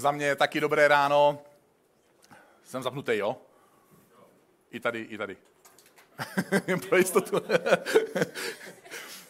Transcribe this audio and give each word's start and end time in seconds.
za 0.00 0.10
mě 0.10 0.36
taky 0.36 0.60
dobré 0.60 0.88
ráno. 0.88 1.38
Jsem 2.64 2.82
zapnutý, 2.82 3.16
jo? 3.16 3.36
I 4.70 4.80
tady, 4.80 5.00
i 5.00 5.18
tady. 5.18 5.36
Pro 6.88 6.98
jistotu. 6.98 7.40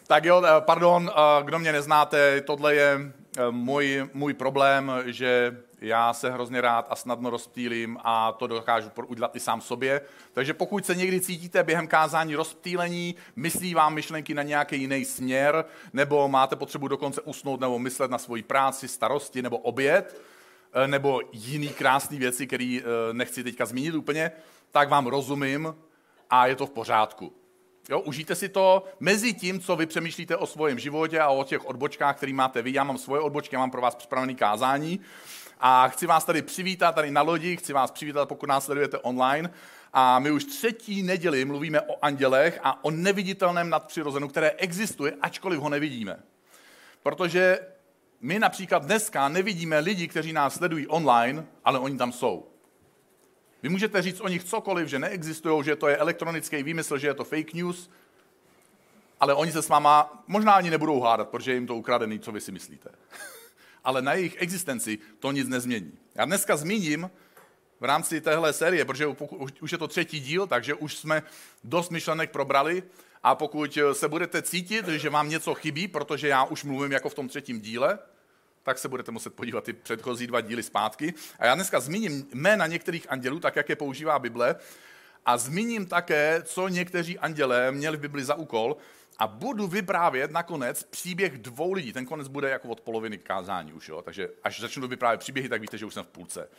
tak 0.07 0.25
jo, 0.25 0.43
eh, 0.45 0.61
pardon, 0.61 1.11
eh, 1.11 1.43
kdo 1.43 1.59
mě 1.59 1.71
neznáte, 1.71 2.41
tohle 2.41 2.75
je 2.75 2.99
eh, 3.37 3.51
můj, 3.51 4.09
můj 4.13 4.33
problém, 4.33 4.91
že 5.05 5.57
já 5.81 6.13
se 6.13 6.31
hrozně 6.31 6.61
rád 6.61 6.87
a 6.89 6.95
snadno 6.95 7.29
rozptýlím 7.29 7.97
a 8.03 8.31
to 8.31 8.47
dokážu 8.47 8.91
udělat 9.07 9.35
i 9.35 9.39
sám 9.39 9.61
sobě. 9.61 10.01
Takže 10.33 10.53
pokud 10.53 10.85
se 10.85 10.95
někdy 10.95 11.21
cítíte 11.21 11.63
během 11.63 11.87
kázání 11.87 12.35
rozptýlení, 12.35 13.15
myslí 13.35 13.73
vám 13.73 13.93
myšlenky 13.93 14.33
na 14.33 14.43
nějaký 14.43 14.81
jiný 14.81 15.05
směr, 15.05 15.65
nebo 15.93 16.27
máte 16.27 16.55
potřebu 16.55 16.87
dokonce 16.87 17.21
usnout 17.21 17.59
nebo 17.59 17.79
myslet 17.79 18.11
na 18.11 18.17
svoji 18.17 18.43
práci, 18.43 18.87
starosti 18.87 19.41
nebo 19.41 19.57
oběd, 19.57 20.21
nebo 20.87 21.21
jiný 21.31 21.69
krásné 21.69 22.17
věci, 22.17 22.47
které 22.47 22.79
eh, 22.79 23.13
nechci 23.13 23.43
teďka 23.43 23.65
zmínit 23.65 23.95
úplně, 23.95 24.31
tak 24.71 24.89
vám 24.89 25.07
rozumím 25.07 25.75
a 26.29 26.47
je 26.47 26.55
to 26.55 26.65
v 26.65 26.71
pořádku. 26.71 27.33
Jo, 27.89 27.99
užijte 27.99 28.35
si 28.35 28.49
to 28.49 28.83
mezi 28.99 29.33
tím, 29.33 29.59
co 29.59 29.75
vy 29.75 29.85
přemýšlíte 29.85 30.37
o 30.37 30.47
svém 30.47 30.79
životě 30.79 31.19
a 31.19 31.29
o 31.29 31.43
těch 31.43 31.65
odbočkách, 31.65 32.17
který 32.17 32.33
máte 32.33 32.61
vy. 32.61 32.73
Já 32.73 32.83
mám 32.83 32.97
svoje 32.97 33.21
odbočky, 33.21 33.55
já 33.55 33.59
mám 33.59 33.71
pro 33.71 33.81
vás 33.81 33.95
připravený 33.95 34.35
kázání. 34.35 34.99
A 35.59 35.87
chci 35.87 36.05
vás 36.05 36.25
tady 36.25 36.41
přivítat 36.41 36.95
tady 36.95 37.11
na 37.11 37.21
lodi, 37.21 37.57
chci 37.57 37.73
vás 37.73 37.91
přivítat, 37.91 38.29
pokud 38.29 38.49
nás 38.49 38.65
sledujete 38.65 38.97
online. 38.97 39.53
A 39.93 40.19
my 40.19 40.31
už 40.31 40.45
třetí 40.45 41.03
neděli 41.03 41.45
mluvíme 41.45 41.81
o 41.81 42.05
andělech 42.05 42.59
a 42.63 42.83
o 42.83 42.91
neviditelném 42.91 43.69
nadpřirozenu, 43.69 44.27
které 44.27 44.51
existuje, 44.51 45.13
ačkoliv 45.21 45.59
ho 45.59 45.69
nevidíme. 45.69 46.19
Protože 47.03 47.59
my 48.21 48.39
například 48.39 48.85
dneska 48.85 49.29
nevidíme 49.29 49.79
lidi, 49.79 50.07
kteří 50.07 50.33
nás 50.33 50.55
sledují 50.55 50.87
online, 50.87 51.45
ale 51.63 51.79
oni 51.79 51.97
tam 51.97 52.11
jsou. 52.11 52.47
Vy 53.63 53.69
můžete 53.69 54.01
říct 54.01 54.21
o 54.21 54.27
nich 54.27 54.43
cokoliv, 54.43 54.87
že 54.87 54.99
neexistují, 54.99 55.63
že 55.63 55.75
to 55.75 55.87
je 55.87 55.97
elektronický 55.97 56.63
výmysl, 56.63 56.97
že 56.97 57.07
je 57.07 57.13
to 57.13 57.23
fake 57.23 57.53
news, 57.53 57.89
ale 59.19 59.33
oni 59.33 59.51
se 59.51 59.61
s 59.61 59.69
váma 59.69 60.23
možná 60.27 60.53
ani 60.53 60.69
nebudou 60.69 60.99
hádat, 60.99 61.29
protože 61.29 61.51
je 61.51 61.55
jim 61.55 61.67
to 61.67 61.75
ukradený, 61.75 62.19
co 62.19 62.31
vy 62.31 62.41
si 62.41 62.51
myslíte. 62.51 62.89
ale 63.83 64.01
na 64.01 64.13
jejich 64.13 64.35
existenci 64.41 64.99
to 65.19 65.31
nic 65.31 65.47
nezmění. 65.47 65.91
Já 66.15 66.25
dneska 66.25 66.57
zmíním 66.57 67.11
v 67.79 67.83
rámci 67.83 68.21
téhle 68.21 68.53
série, 68.53 68.85
protože 68.85 69.07
už 69.61 69.71
je 69.71 69.77
to 69.77 69.87
třetí 69.87 70.19
díl, 70.19 70.47
takže 70.47 70.73
už 70.73 70.95
jsme 70.95 71.23
dost 71.63 71.89
myšlenek 71.89 72.31
probrali 72.31 72.83
a 73.23 73.35
pokud 73.35 73.77
se 73.93 74.07
budete 74.07 74.41
cítit, 74.41 74.87
že 74.87 75.09
vám 75.09 75.29
něco 75.29 75.53
chybí, 75.53 75.87
protože 75.87 76.27
já 76.27 76.43
už 76.43 76.63
mluvím 76.63 76.91
jako 76.91 77.09
v 77.09 77.13
tom 77.13 77.27
třetím 77.27 77.61
díle, 77.61 77.99
tak 78.63 78.77
se 78.77 78.87
budete 78.87 79.11
muset 79.11 79.35
podívat 79.35 79.63
ty 79.63 79.73
předchozí 79.73 80.27
dva 80.27 80.41
díly 80.41 80.63
zpátky. 80.63 81.13
A 81.39 81.45
já 81.45 81.55
dneska 81.55 81.79
zmíním 81.79 82.27
jména 82.33 82.67
některých 82.67 83.11
andělů, 83.11 83.39
tak 83.39 83.55
jak 83.55 83.69
je 83.69 83.75
používá 83.75 84.19
Bible, 84.19 84.55
a 85.25 85.37
zmíním 85.37 85.85
také, 85.85 86.41
co 86.45 86.67
někteří 86.67 87.19
andělé 87.19 87.71
měli 87.71 87.97
v 87.97 87.99
Bibli 87.99 88.23
za 88.23 88.35
úkol, 88.35 88.77
a 89.17 89.27
budu 89.27 89.67
vyprávět 89.67 90.31
nakonec 90.31 90.83
příběh 90.83 91.37
dvou 91.37 91.73
lidí. 91.73 91.93
Ten 91.93 92.05
konec 92.05 92.27
bude 92.27 92.49
jako 92.49 92.67
od 92.67 92.81
poloviny 92.81 93.17
kázání 93.17 93.73
už, 93.73 93.89
jo? 93.89 94.01
takže 94.01 94.29
až 94.43 94.59
začnu 94.59 94.87
vyprávět 94.87 95.19
příběhy, 95.19 95.49
tak 95.49 95.61
víte, 95.61 95.77
že 95.77 95.85
už 95.85 95.93
jsem 95.93 96.03
v 96.03 96.07
půlce. 96.07 96.49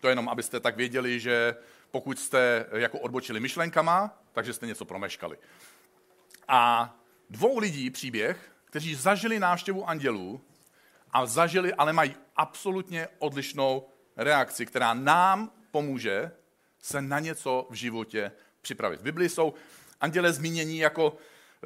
To 0.00 0.08
jenom, 0.08 0.28
abyste 0.28 0.60
tak 0.60 0.76
věděli, 0.76 1.20
že 1.20 1.56
pokud 1.90 2.18
jste 2.18 2.66
jako 2.72 2.98
odbočili 2.98 3.40
myšlenkama, 3.40 4.18
takže 4.32 4.52
jste 4.52 4.66
něco 4.66 4.84
promeškali. 4.84 5.36
A 6.48 6.94
dvou 7.30 7.58
lidí 7.58 7.90
příběh, 7.90 8.52
kteří 8.64 8.94
zažili 8.94 9.38
návštěvu 9.38 9.88
andělů 9.88 10.40
a 11.10 11.26
zažili, 11.26 11.74
ale 11.74 11.92
mají 11.92 12.16
absolutně 12.36 13.08
odlišnou 13.18 13.88
reakci, 14.16 14.66
která 14.66 14.94
nám 14.94 15.50
pomůže 15.70 16.32
se 16.78 17.02
na 17.02 17.20
něco 17.20 17.66
v 17.70 17.74
životě 17.74 18.32
připravit. 18.60 19.00
V 19.00 19.04
Biblii 19.04 19.28
jsou 19.28 19.54
anděle 20.00 20.32
zmínění 20.32 20.78
jako 20.78 21.18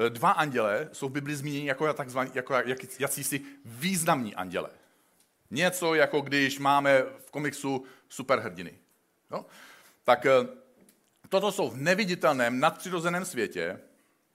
Eh, 0.07 0.11
dva 0.11 0.31
anděle 0.31 0.89
jsou 0.93 1.09
v 1.09 1.13
Bibli 1.13 1.37
zmíněni 1.37 1.69
jako, 1.69 1.93
takzvaný, 1.93 2.31
jako 2.35 2.55
jak, 2.55 3.01
jakýsi 3.01 3.41
významní 3.65 4.35
anděle. 4.35 4.71
Něco 5.51 5.95
jako 5.95 6.21
když 6.21 6.59
máme 6.59 7.03
v 7.19 7.31
komiksu 7.31 7.85
superhrdiny. 8.09 8.79
No? 9.31 9.47
Tak 10.05 10.27
eh, 10.27 10.31
toto 11.29 11.53
jsou 11.53 11.71
v 11.71 11.77
neviditelném, 11.77 12.61
nadpřirozeném 12.61 13.25
světě 13.25 13.81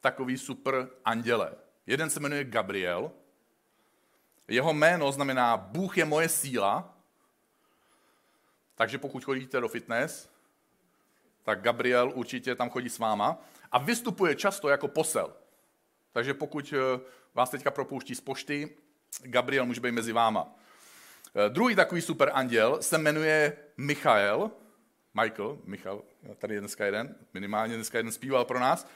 takový 0.04 0.38
super 0.38 0.90
anděle. 1.06 1.56
Jeden 1.88 2.10
se 2.10 2.20
jmenuje 2.20 2.44
Gabriel, 2.44 3.12
jeho 4.48 4.74
jméno 4.74 5.12
znamená 5.12 5.58
Bůh 5.58 5.98
je 5.98 6.06
moje 6.06 6.30
síla, 6.30 6.98
takže 8.76 8.98
pokud 8.98 9.24
chodíte 9.24 9.62
do 9.62 9.68
fitness, 9.68 10.30
tak 11.44 11.62
Gabriel 11.62 12.12
určitě 12.16 12.56
tam 12.56 12.70
chodí 12.70 12.90
s 12.90 13.00
váma 13.00 13.38
a 13.72 13.78
vystupuje 13.78 14.36
často 14.36 14.70
jako 14.70 14.88
posel. 14.88 15.34
Takže 16.12 16.34
pokud 16.34 16.74
eh, 16.74 17.00
vás 17.34 17.50
teďka 17.50 17.72
propouští 17.72 18.16
z 18.16 18.22
pošty, 18.22 18.78
Gabriel 19.22 19.66
může 19.66 19.82
být 19.82 19.92
mezi 19.92 20.12
váma. 20.12 20.56
Eh, 21.36 21.50
druhý 21.50 21.76
takový 21.76 22.02
super 22.02 22.32
anděl 22.34 22.82
se 22.82 22.98
jmenuje 22.98 23.58
Michael. 23.78 24.52
Michael, 25.22 25.60
Michal, 25.66 26.04
tady 26.38 26.54
je 26.54 26.60
dneska 26.60 26.86
jeden, 26.86 27.16
minimálně 27.34 27.76
dneska 27.76 27.98
jeden 27.98 28.12
zpíval 28.12 28.46
pro 28.46 28.60
nás. 28.60 28.88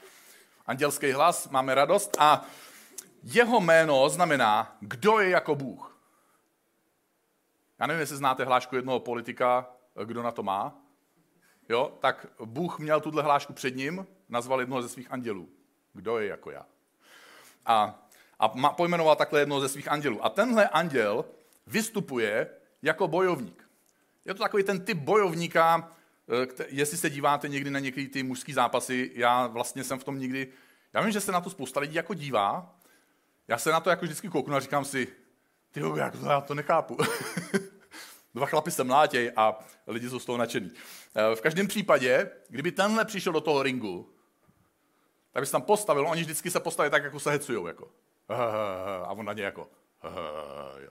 Andělský 0.68 1.12
hlas, 1.12 1.48
máme 1.48 1.74
radost. 1.74 2.16
A 2.18 2.44
jeho 3.22 3.60
jméno 3.60 4.08
znamená, 4.08 4.76
kdo 4.80 5.20
je 5.20 5.30
jako 5.30 5.54
Bůh. 5.54 5.98
Já 7.78 7.86
nevím, 7.86 8.00
jestli 8.00 8.16
znáte 8.16 8.44
hlášku 8.44 8.76
jednoho 8.76 9.00
politika, 9.00 9.66
kdo 10.04 10.22
na 10.22 10.30
to 10.30 10.42
má. 10.42 10.74
Jo, 11.68 11.92
tak 12.00 12.26
Bůh 12.44 12.78
měl 12.78 13.00
tuhle 13.00 13.22
hlášku 13.22 13.52
před 13.52 13.76
ním, 13.76 14.06
nazval 14.28 14.60
jednoho 14.60 14.82
ze 14.82 14.88
svých 14.88 15.12
andělů. 15.12 15.48
Kdo 15.92 16.18
je 16.18 16.28
jako 16.28 16.50
já? 16.50 16.66
a, 17.68 18.08
a 18.38 18.48
pojmenoval 18.48 19.16
takhle 19.16 19.40
jednoho 19.40 19.60
ze 19.60 19.68
svých 19.68 19.88
andělů. 19.88 20.24
A 20.24 20.28
tenhle 20.28 20.68
anděl 20.68 21.24
vystupuje 21.66 22.50
jako 22.82 23.08
bojovník. 23.08 23.68
Je 24.24 24.34
to 24.34 24.42
takový 24.42 24.62
ten 24.62 24.84
typ 24.84 24.98
bojovníka, 24.98 25.92
jestli 26.68 26.98
se 26.98 27.10
díváte 27.10 27.48
někdy 27.48 27.70
na 27.70 27.78
některé 27.78 28.06
ty 28.06 28.22
mužské 28.22 28.54
zápasy, 28.54 29.10
já 29.14 29.46
vlastně 29.46 29.84
jsem 29.84 29.98
v 29.98 30.04
tom 30.04 30.18
nikdy, 30.18 30.48
já 30.92 31.00
vím, 31.00 31.12
že 31.12 31.20
se 31.20 31.32
na 31.32 31.40
to 31.40 31.50
spousta 31.50 31.80
lidí 31.80 31.94
jako 31.94 32.14
dívá, 32.14 32.78
já 33.48 33.58
se 33.58 33.70
na 33.70 33.80
to 33.80 33.90
jako 33.90 34.04
vždycky 34.04 34.28
kouknu 34.28 34.56
a 34.56 34.60
říkám 34.60 34.84
si, 34.84 35.08
ty 35.70 35.80
jak 35.96 36.16
to, 36.16 36.26
já 36.26 36.40
to 36.40 36.54
nechápu. 36.54 36.96
Dva 38.34 38.46
chlapy 38.46 38.70
se 38.70 38.84
mlátěj 38.84 39.32
a 39.36 39.58
lidi 39.86 40.10
jsou 40.10 40.18
z 40.18 40.24
toho 40.24 40.38
nadšený. 40.38 40.70
Eh, 41.14 41.36
v 41.36 41.40
každém 41.40 41.68
případě, 41.68 42.30
kdyby 42.48 42.72
tenhle 42.72 43.04
přišel 43.04 43.32
do 43.32 43.40
toho 43.40 43.62
ringu, 43.62 44.14
tak 45.32 45.42
by 45.42 45.46
se 45.46 45.52
tam 45.52 45.62
postavil, 45.62 46.06
oni 46.08 46.22
vždycky 46.22 46.50
se 46.50 46.60
postaví 46.60 46.90
tak, 46.90 47.04
jako 47.04 47.20
se 47.20 47.30
hecujou, 47.30 47.66
jako. 47.66 47.90
A 49.04 49.10
on 49.10 49.26
na 49.26 49.32
ně 49.32 49.42
jako. 49.42 49.68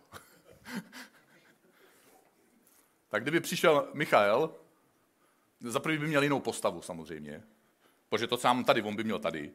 Tak 3.09 3.23
kdyby 3.23 3.39
přišel 3.39 3.87
Michael, 3.93 4.55
za 5.59 5.79
prvý 5.79 5.97
by 5.97 6.07
měl 6.07 6.23
jinou 6.23 6.39
postavu 6.39 6.81
samozřejmě, 6.81 7.43
protože 8.09 8.27
to 8.27 8.37
sám 8.37 8.63
tady, 8.63 8.81
on 8.81 8.95
by 8.95 9.03
měl 9.03 9.19
tady, 9.19 9.51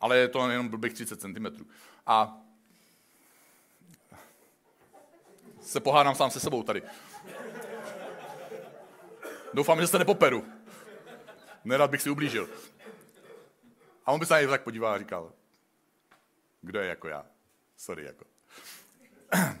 ale 0.00 0.18
je 0.18 0.28
to 0.28 0.50
jenom 0.50 0.68
blbých 0.68 0.94
30 0.94 1.20
cm. 1.20 1.46
A 2.06 2.40
se 5.60 5.80
pohádám 5.80 6.14
sám 6.14 6.30
se 6.30 6.40
sebou 6.40 6.62
tady. 6.62 6.82
Doufám, 9.54 9.80
že 9.80 9.86
se 9.86 9.98
nepoperu. 9.98 10.46
Nerad 11.64 11.90
bych 11.90 12.02
si 12.02 12.10
ublížil. 12.10 12.48
A 14.06 14.12
on 14.12 14.20
by 14.20 14.26
se 14.26 14.34
na 14.34 14.40
něj 14.40 14.48
tak 14.48 14.62
podíval 14.62 14.92
a 14.92 14.98
říkal, 14.98 15.32
kdo 16.62 16.80
je 16.80 16.88
jako 16.88 17.08
já? 17.08 17.26
Sorry, 17.76 18.04
jako. 18.04 18.24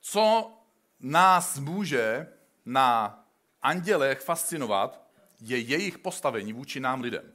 Co 0.00 0.52
nás 1.00 1.58
může 1.58 2.32
na 2.66 3.18
andělech 3.62 4.20
fascinovat, 4.20 5.02
je 5.40 5.58
jejich 5.58 5.98
postavení 5.98 6.52
vůči 6.52 6.80
nám 6.80 7.00
lidem. 7.00 7.32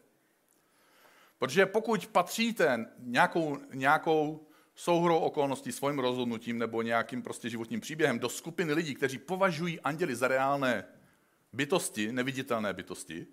Protože 1.39 1.65
pokud 1.65 2.07
patříte 2.07 2.85
nějakou, 2.99 3.57
nějakou 3.73 4.47
souhrou 4.75 5.17
okolností, 5.17 5.71
svým 5.71 5.99
rozhodnutím 5.99 6.57
nebo 6.57 6.81
nějakým 6.81 7.21
prostě 7.21 7.49
životním 7.49 7.81
příběhem 7.81 8.19
do 8.19 8.29
skupiny 8.29 8.73
lidí, 8.73 8.95
kteří 8.95 9.17
považují 9.17 9.81
anděly 9.81 10.15
za 10.15 10.27
reálné 10.27 10.85
bytosti, 11.53 12.11
neviditelné 12.11 12.73
bytosti, 12.73 13.27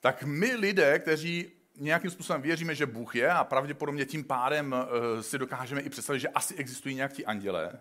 tak 0.00 0.22
my 0.22 0.54
lidé, 0.54 0.98
kteří 0.98 1.52
nějakým 1.76 2.10
způsobem 2.10 2.42
věříme, 2.42 2.74
že 2.74 2.86
Bůh 2.86 3.16
je 3.16 3.30
a 3.30 3.44
pravděpodobně 3.44 4.04
tím 4.04 4.24
pádem 4.24 4.74
eh, 4.74 5.22
si 5.22 5.38
dokážeme 5.38 5.80
i 5.80 5.88
představit, 5.88 6.20
že 6.20 6.28
asi 6.28 6.54
existují 6.54 6.94
nějaký 6.94 7.26
andělé, 7.26 7.80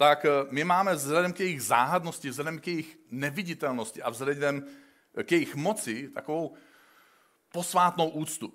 tak 0.00 0.24
eh, 0.24 0.30
my 0.50 0.64
máme 0.64 0.94
vzhledem 0.94 1.32
k 1.32 1.40
jejich 1.40 1.62
záhadnosti, 1.62 2.30
vzhledem 2.30 2.60
k 2.60 2.66
jejich 2.66 2.98
neviditelnosti 3.10 4.02
a 4.02 4.10
vzhledem 4.10 4.66
k 5.22 5.32
jejich 5.32 5.54
moci 5.54 6.08
takovou 6.08 6.54
posvátnou 7.52 8.08
úctu. 8.08 8.52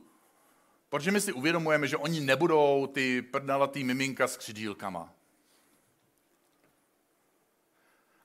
Protože 0.89 1.11
my 1.11 1.21
si 1.21 1.33
uvědomujeme, 1.33 1.87
že 1.87 1.97
oni 1.97 2.21
nebudou 2.21 2.87
ty 2.87 3.21
prdalatý 3.21 3.83
miminka 3.83 4.27
s 4.27 4.37
křidílkama. 4.37 5.13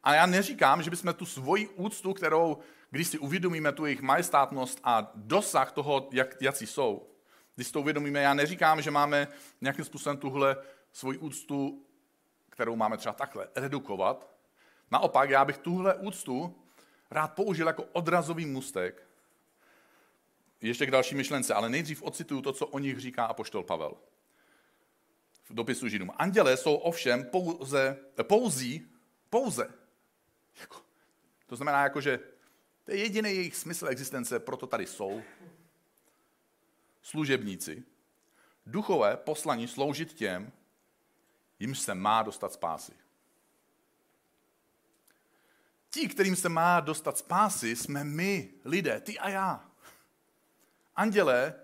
A 0.02 0.14
já 0.14 0.26
neříkám, 0.26 0.82
že 0.82 0.90
bychom 0.90 1.14
tu 1.14 1.26
svoji 1.26 1.69
úctu, 1.69 2.12
kterou, 2.12 2.58
když 2.90 3.08
si 3.08 3.19
uvědomíme 3.19 3.72
tu 3.72 3.84
jejich 3.87 4.02
majestátnost 4.02 4.81
a 4.84 5.12
dosah 5.14 5.72
toho, 5.72 6.08
jak, 6.12 6.43
jací 6.43 6.67
jsou, 6.67 7.06
když 7.55 7.67
si 7.67 7.72
to 7.72 7.81
uvědomíme, 7.81 8.20
já 8.20 8.34
neříkám, 8.34 8.82
že 8.82 8.90
máme 8.90 9.28
nějakým 9.61 9.84
způsobem 9.84 10.17
tuhle 10.17 10.56
svoji 10.93 11.19
úctu, 11.19 11.84
kterou 12.60 12.76
máme 12.76 12.96
třeba 12.96 13.12
takhle, 13.12 13.48
redukovat. 13.56 14.30
Naopak, 14.90 15.30
já 15.30 15.44
bych 15.44 15.58
tuhle 15.58 15.94
úctu 15.94 16.54
rád 17.10 17.34
použil 17.34 17.66
jako 17.66 17.84
odrazový 17.84 18.46
mustek 18.46 19.06
ještě 20.60 20.86
k 20.86 20.90
další 20.90 21.14
myšlence, 21.14 21.54
ale 21.54 21.68
nejdřív 21.68 22.02
ocituju 22.02 22.42
to, 22.42 22.52
co 22.52 22.66
o 22.66 22.78
nich 22.78 23.00
říká 23.00 23.24
apoštol 23.24 23.62
Pavel 23.62 23.94
v 25.44 25.54
dopisu 25.54 25.88
Židům. 25.88 26.10
Andělé 26.16 26.56
jsou 26.56 26.74
ovšem 26.74 27.24
pouze, 27.24 27.96
pouzí, 28.22 28.90
pouze. 29.30 29.74
Jako, 30.60 30.80
to 31.46 31.56
znamená, 31.56 31.82
jako, 31.82 32.00
že 32.00 32.20
to 32.84 32.90
je 32.90 32.96
jediný 32.96 33.30
jejich 33.30 33.56
smysl 33.56 33.88
existence, 33.88 34.40
proto 34.40 34.66
tady 34.66 34.86
jsou. 34.86 35.22
Služebníci, 37.02 37.84
duchové 38.66 39.16
poslaní 39.16 39.68
sloužit 39.68 40.12
těm, 40.12 40.52
jimž 41.60 41.78
se 41.78 41.94
má 41.94 42.22
dostat 42.22 42.52
spásy. 42.52 42.92
Ti, 45.90 46.08
kterým 46.08 46.36
se 46.36 46.48
má 46.48 46.80
dostat 46.80 47.18
spásy, 47.18 47.76
jsme 47.76 48.04
my, 48.04 48.54
lidé, 48.64 49.00
ty 49.00 49.18
a 49.18 49.28
já. 49.28 49.70
Andělé, 50.96 51.54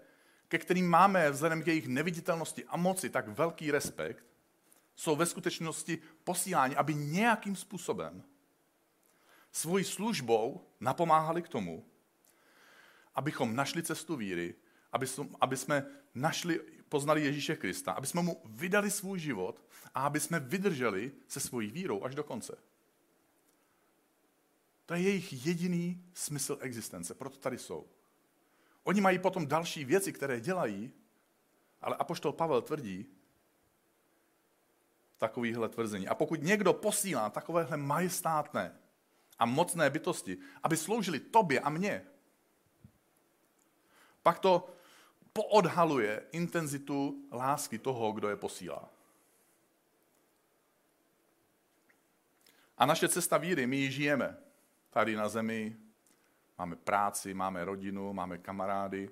ke 0.48 0.58
kterým 0.58 0.88
máme 0.88 1.30
vzhledem 1.30 1.62
k 1.62 1.66
jejich 1.66 1.88
neviditelnosti 1.88 2.64
a 2.64 2.76
moci 2.76 3.10
tak 3.10 3.28
velký 3.28 3.70
respekt, 3.70 4.24
jsou 4.96 5.16
ve 5.16 5.26
skutečnosti 5.26 5.98
posíláni, 6.24 6.76
aby 6.76 6.94
nějakým 6.94 7.56
způsobem 7.56 8.22
svojí 9.52 9.84
službou 9.84 10.66
napomáhali 10.80 11.42
k 11.42 11.48
tomu, 11.48 11.86
abychom 13.14 13.56
našli 13.56 13.82
cestu 13.82 14.16
víry, 14.16 14.54
aby 15.40 15.56
jsme 15.56 15.86
našli, 16.14 16.60
poznali 16.88 17.24
Ježíše 17.24 17.56
Krista, 17.56 17.92
aby 17.92 18.06
jsme 18.06 18.22
mu 18.22 18.42
vydali 18.44 18.90
svůj 18.90 19.18
život 19.18 19.64
a 19.94 20.06
aby 20.06 20.20
jsme 20.20 20.40
vydrželi 20.40 21.12
se 21.28 21.40
svojí 21.40 21.70
vírou 21.70 22.04
až 22.04 22.14
do 22.14 22.24
konce. 22.24 22.58
To 24.86 24.94
je 24.94 25.00
jejich 25.00 25.46
jediný 25.46 26.04
smysl 26.14 26.58
existence, 26.60 27.14
proto 27.14 27.36
tady 27.36 27.58
jsou. 27.58 27.86
Oni 28.84 29.00
mají 29.00 29.18
potom 29.18 29.46
další 29.46 29.84
věci, 29.84 30.12
které 30.12 30.40
dělají, 30.40 30.92
ale 31.80 31.96
Apoštol 31.96 32.32
Pavel 32.32 32.62
tvrdí 32.62 33.06
takovýhle 35.18 35.68
tvrzení. 35.68 36.08
A 36.08 36.14
pokud 36.14 36.42
někdo 36.42 36.72
posílá 36.72 37.30
takovéhle 37.30 37.76
majestátné 37.76 38.78
a 39.38 39.46
mocné 39.46 39.90
bytosti, 39.90 40.38
aby 40.62 40.76
sloužili 40.76 41.20
tobě 41.20 41.60
a 41.60 41.70
mně, 41.70 42.06
pak 44.22 44.38
to 44.38 44.75
poodhaluje 45.36 46.22
intenzitu 46.32 47.28
lásky 47.32 47.78
toho, 47.78 48.12
kdo 48.12 48.28
je 48.28 48.36
posílá. 48.36 48.88
A 52.78 52.86
naše 52.86 53.08
cesta 53.08 53.38
víry, 53.38 53.66
my 53.66 53.76
ji 53.76 53.90
žijeme 53.90 54.36
tady 54.90 55.16
na 55.16 55.28
zemi, 55.28 55.76
máme 56.58 56.76
práci, 56.76 57.34
máme 57.34 57.64
rodinu, 57.64 58.12
máme 58.12 58.38
kamarády, 58.38 59.10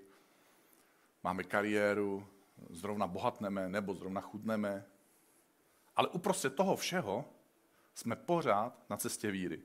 máme 1.22 1.44
kariéru, 1.44 2.26
zrovna 2.70 3.06
bohatneme 3.06 3.68
nebo 3.68 3.94
zrovna 3.94 4.20
chudneme. 4.20 4.84
Ale 5.96 6.08
uprostřed 6.08 6.54
toho 6.54 6.76
všeho 6.76 7.24
jsme 7.94 8.16
pořád 8.16 8.90
na 8.90 8.96
cestě 8.96 9.30
víry. 9.30 9.62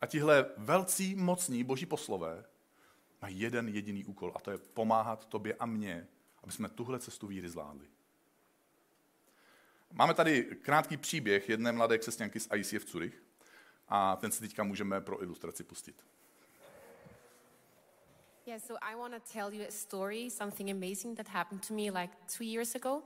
A 0.00 0.06
tihle 0.06 0.46
velcí, 0.56 1.14
mocní 1.14 1.64
boží 1.64 1.86
poslové 1.86 2.44
mají 3.24 3.40
jeden 3.40 3.68
jediný 3.68 4.04
úkol 4.04 4.32
a 4.36 4.40
to 4.40 4.50
je 4.50 4.58
pomáhat 4.58 5.24
tobě 5.24 5.54
a 5.54 5.66
mně, 5.66 6.08
aby 6.42 6.52
jsme 6.52 6.68
tuhle 6.68 6.98
cestu 6.98 7.26
víry 7.26 7.48
zvládli. 7.48 7.86
Máme 9.92 10.14
tady 10.14 10.42
krátký 10.42 10.96
příběh 10.96 11.48
jedné 11.48 11.72
mladé 11.72 11.98
křesťanky 11.98 12.40
z 12.40 12.48
ICF 12.54 12.90
Zurich 12.90 13.22
a 13.88 14.16
ten 14.16 14.32
si 14.32 14.40
teďka 14.40 14.64
můžeme 14.64 15.00
pro 15.00 15.22
ilustraci 15.22 15.64
pustit. 15.64 16.04
Yeah, 18.46 18.62
so 18.62 18.78
I 18.82 18.94
want 18.94 19.14
to 19.14 19.32
tell 19.32 19.54
you 19.54 19.64
a 19.68 19.70
story, 19.70 20.30
something 20.30 20.70
amazing 20.70 21.16
that 21.16 21.28
happened 21.28 21.66
to 21.68 21.74
me 21.74 21.90
like 21.90 22.12
two 22.36 22.44
years 22.44 22.74
ago. 22.74 23.02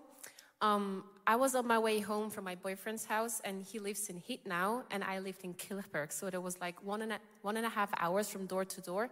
Um, 0.61 1.05
I 1.27 1.37
was 1.37 1.55
on 1.55 1.67
my 1.67 1.79
way 1.79 2.01
home 2.01 2.31
from 2.31 2.45
my 2.45 2.57
boyfriend's 2.57 3.07
house, 3.07 3.41
and 3.45 3.65
he 3.73 3.79
lives 3.79 4.11
in 4.11 4.17
Heat 4.17 4.41
now, 4.47 4.83
and 4.91 5.05
I 5.05 5.21
lived 5.21 5.45
in 5.45 5.55
Kilchberg. 5.55 6.11
So 6.11 6.31
there 6.31 6.41
was 6.41 6.61
like 6.61 6.83
one 6.83 7.03
and 7.03 7.13
a, 7.13 7.19
one 7.43 7.57
and 7.57 7.67
a 7.67 7.71
half 7.71 7.91
hours 8.01 8.29
from 8.29 8.47
door 8.47 8.65
to 8.65 8.81
door. 8.81 9.11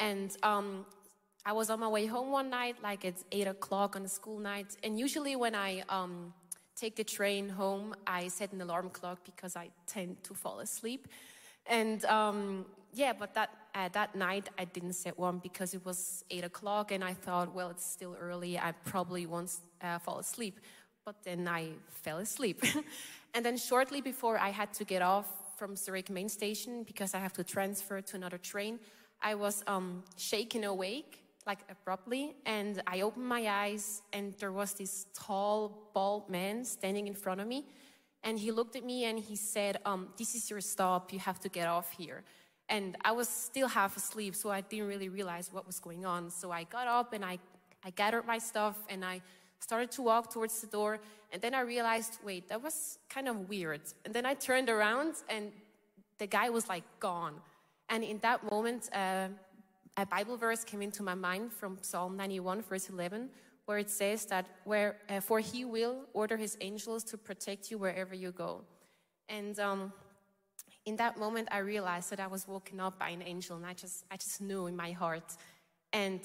And 0.00 0.34
um, 0.42 0.86
I 1.44 1.52
was 1.52 1.70
on 1.70 1.78
my 1.80 1.88
way 1.88 2.06
home 2.06 2.32
one 2.32 2.50
night, 2.50 2.76
like 2.82 3.04
it's 3.04 3.24
eight 3.30 3.46
o'clock 3.46 3.94
on 3.96 4.04
a 4.04 4.08
school 4.08 4.38
night. 4.38 4.76
And 4.82 4.98
usually 4.98 5.36
when 5.36 5.54
I 5.54 5.84
um, 5.88 6.32
take 6.74 6.96
the 6.96 7.04
train 7.04 7.48
home, 7.48 7.94
I 8.06 8.28
set 8.28 8.52
an 8.52 8.60
alarm 8.62 8.90
clock 8.90 9.18
because 9.24 9.56
I 9.56 9.68
tend 9.86 10.24
to 10.24 10.34
fall 10.34 10.60
asleep. 10.60 11.06
And 11.66 12.04
um, 12.06 12.64
yeah, 12.94 13.12
but 13.12 13.34
that 13.34 13.50
uh, 13.74 13.88
that 13.92 14.16
night 14.16 14.48
I 14.58 14.64
didn't 14.64 14.94
set 14.94 15.16
one 15.18 15.38
because 15.38 15.74
it 15.74 15.84
was 15.84 16.24
eight 16.30 16.44
o'clock, 16.44 16.90
and 16.90 17.04
I 17.04 17.12
thought, 17.12 17.54
well, 17.54 17.70
it's 17.70 17.86
still 17.86 18.16
early. 18.18 18.58
I 18.58 18.72
probably 18.84 19.26
won't 19.26 19.52
uh, 19.82 19.98
fall 19.98 20.18
asleep. 20.18 20.58
But 21.04 21.16
then 21.24 21.46
I 21.46 21.70
fell 21.88 22.18
asleep, 22.18 22.64
and 23.34 23.44
then 23.44 23.56
shortly 23.56 24.00
before 24.00 24.38
I 24.38 24.50
had 24.50 24.72
to 24.74 24.84
get 24.84 25.02
off 25.02 25.26
from 25.56 25.76
Zurich 25.76 26.10
main 26.10 26.28
station 26.28 26.84
because 26.84 27.14
I 27.14 27.18
have 27.18 27.32
to 27.34 27.44
transfer 27.44 28.00
to 28.00 28.16
another 28.16 28.38
train, 28.38 28.80
I 29.22 29.34
was 29.34 29.62
um, 29.66 30.02
shaken 30.16 30.64
awake 30.64 31.20
like 31.46 31.60
abruptly, 31.70 32.34
and 32.44 32.82
I 32.86 33.00
opened 33.00 33.26
my 33.26 33.48
eyes, 33.48 34.02
and 34.12 34.34
there 34.34 34.52
was 34.52 34.74
this 34.74 35.06
tall, 35.14 35.90
bald 35.94 36.28
man 36.28 36.64
standing 36.64 37.06
in 37.06 37.14
front 37.14 37.40
of 37.40 37.46
me. 37.46 37.64
And 38.22 38.38
he 38.38 38.50
looked 38.52 38.76
at 38.76 38.84
me 38.84 39.06
and 39.06 39.18
he 39.18 39.36
said, 39.36 39.78
um, 39.86 40.08
This 40.18 40.34
is 40.34 40.50
your 40.50 40.60
stop. 40.60 41.12
You 41.12 41.18
have 41.18 41.40
to 41.40 41.48
get 41.48 41.66
off 41.66 41.90
here. 41.92 42.22
And 42.68 42.96
I 43.04 43.12
was 43.12 43.28
still 43.28 43.68
half 43.68 43.96
asleep, 43.96 44.34
so 44.36 44.50
I 44.50 44.60
didn't 44.60 44.86
really 44.86 45.08
realize 45.08 45.52
what 45.52 45.66
was 45.66 45.80
going 45.80 46.04
on. 46.04 46.30
So 46.30 46.52
I 46.52 46.64
got 46.64 46.86
up 46.86 47.12
and 47.12 47.24
I, 47.24 47.38
I 47.82 47.90
gathered 47.90 48.26
my 48.26 48.38
stuff 48.38 48.76
and 48.88 49.04
I 49.04 49.22
started 49.58 49.90
to 49.92 50.02
walk 50.02 50.32
towards 50.32 50.60
the 50.60 50.66
door. 50.66 51.00
And 51.32 51.40
then 51.42 51.54
I 51.54 51.60
realized, 51.60 52.18
wait, 52.22 52.48
that 52.48 52.62
was 52.62 52.98
kind 53.08 53.26
of 53.28 53.48
weird. 53.48 53.80
And 54.04 54.14
then 54.14 54.24
I 54.26 54.34
turned 54.34 54.68
around 54.68 55.14
and 55.28 55.50
the 56.18 56.26
guy 56.26 56.50
was 56.50 56.68
like 56.68 56.84
gone. 57.00 57.34
And 57.90 58.04
in 58.04 58.18
that 58.20 58.48
moment, 58.48 58.88
uh, 58.92 59.28
a 59.96 60.06
Bible 60.06 60.36
verse 60.36 60.62
came 60.64 60.80
into 60.80 61.02
my 61.02 61.14
mind 61.14 61.52
from 61.52 61.76
Psalm 61.82 62.16
91, 62.16 62.62
verse 62.62 62.88
11, 62.88 63.28
where 63.66 63.78
it 63.78 63.90
says 63.90 64.24
that, 64.26 64.46
where, 64.64 64.96
uh, 65.08 65.20
For 65.20 65.40
he 65.40 65.64
will 65.64 66.06
order 66.14 66.36
his 66.36 66.56
angels 66.60 67.02
to 67.04 67.18
protect 67.18 67.70
you 67.70 67.78
wherever 67.78 68.14
you 68.14 68.30
go. 68.30 68.62
And 69.28 69.58
um, 69.58 69.92
in 70.86 70.96
that 70.96 71.18
moment, 71.18 71.48
I 71.50 71.58
realized 71.58 72.10
that 72.10 72.20
I 72.20 72.28
was 72.28 72.46
woken 72.46 72.78
up 72.78 72.98
by 72.98 73.10
an 73.10 73.22
angel, 73.22 73.56
and 73.56 73.66
I 73.66 73.74
just, 73.74 74.04
I 74.10 74.16
just 74.16 74.40
knew 74.40 74.68
in 74.68 74.76
my 74.76 74.92
heart. 74.92 75.36
And 75.92 76.20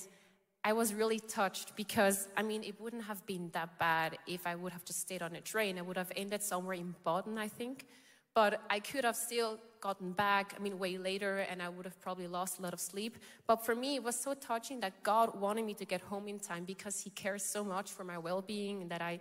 I 0.64 0.74
was 0.74 0.94
really 0.94 1.20
touched 1.20 1.76
because, 1.76 2.28
I 2.38 2.44
mean, 2.44 2.64
it 2.64 2.80
wouldn't 2.80 3.06
have 3.06 3.26
been 3.26 3.50
that 3.54 3.78
bad 3.80 4.18
if 4.28 4.46
I 4.46 4.56
would 4.56 4.72
have 4.72 4.86
just 4.86 5.02
stayed 5.02 5.24
on 5.24 5.36
a 5.36 5.42
train. 5.42 5.80
I 5.80 5.82
would 5.82 5.98
have 5.98 6.12
ended 6.16 6.44
somewhere 6.44 6.76
in 6.76 6.96
Baden, 7.04 7.38
I 7.40 7.48
think. 7.48 7.86
But 8.36 8.62
I 8.70 8.80
could 8.80 9.06
have 9.06 9.16
still 9.16 9.60
gotten 9.86 10.12
back, 10.14 10.56
I 10.58 10.60
mean, 10.66 10.80
way 10.80 10.98
later, 10.98 11.34
and 11.50 11.62
I 11.62 11.70
would 11.70 11.86
have 11.86 12.00
probably 12.02 12.28
lost 12.28 12.58
a 12.58 12.62
lot 12.66 12.74
of 12.74 12.80
sleep. 12.80 13.14
But 13.46 13.58
for 13.64 13.76
me, 13.84 13.90
it 13.98 14.04
was 14.04 14.16
so 14.28 14.34
touching 14.34 14.80
that 14.80 14.94
God 15.04 15.40
wanted 15.40 15.64
me 15.64 15.76
to 15.76 15.86
get 15.94 16.02
home 16.02 16.28
in 16.28 16.40
time 16.40 16.64
because 16.66 16.96
He 17.06 17.12
cares 17.12 17.44
so 17.56 17.64
much 17.64 17.92
for 17.92 18.04
my 18.04 18.18
well 18.18 18.42
being 18.42 18.82
and 18.82 18.90
that 18.90 19.04
I, 19.12 19.20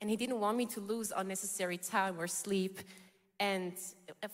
and 0.00 0.08
He 0.08 0.16
didn't 0.16 0.40
want 0.40 0.56
me 0.56 0.66
to 0.76 0.80
lose 0.80 1.12
unnecessary 1.14 1.76
time 1.76 2.14
or 2.18 2.26
sleep. 2.26 2.78
And 3.38 3.74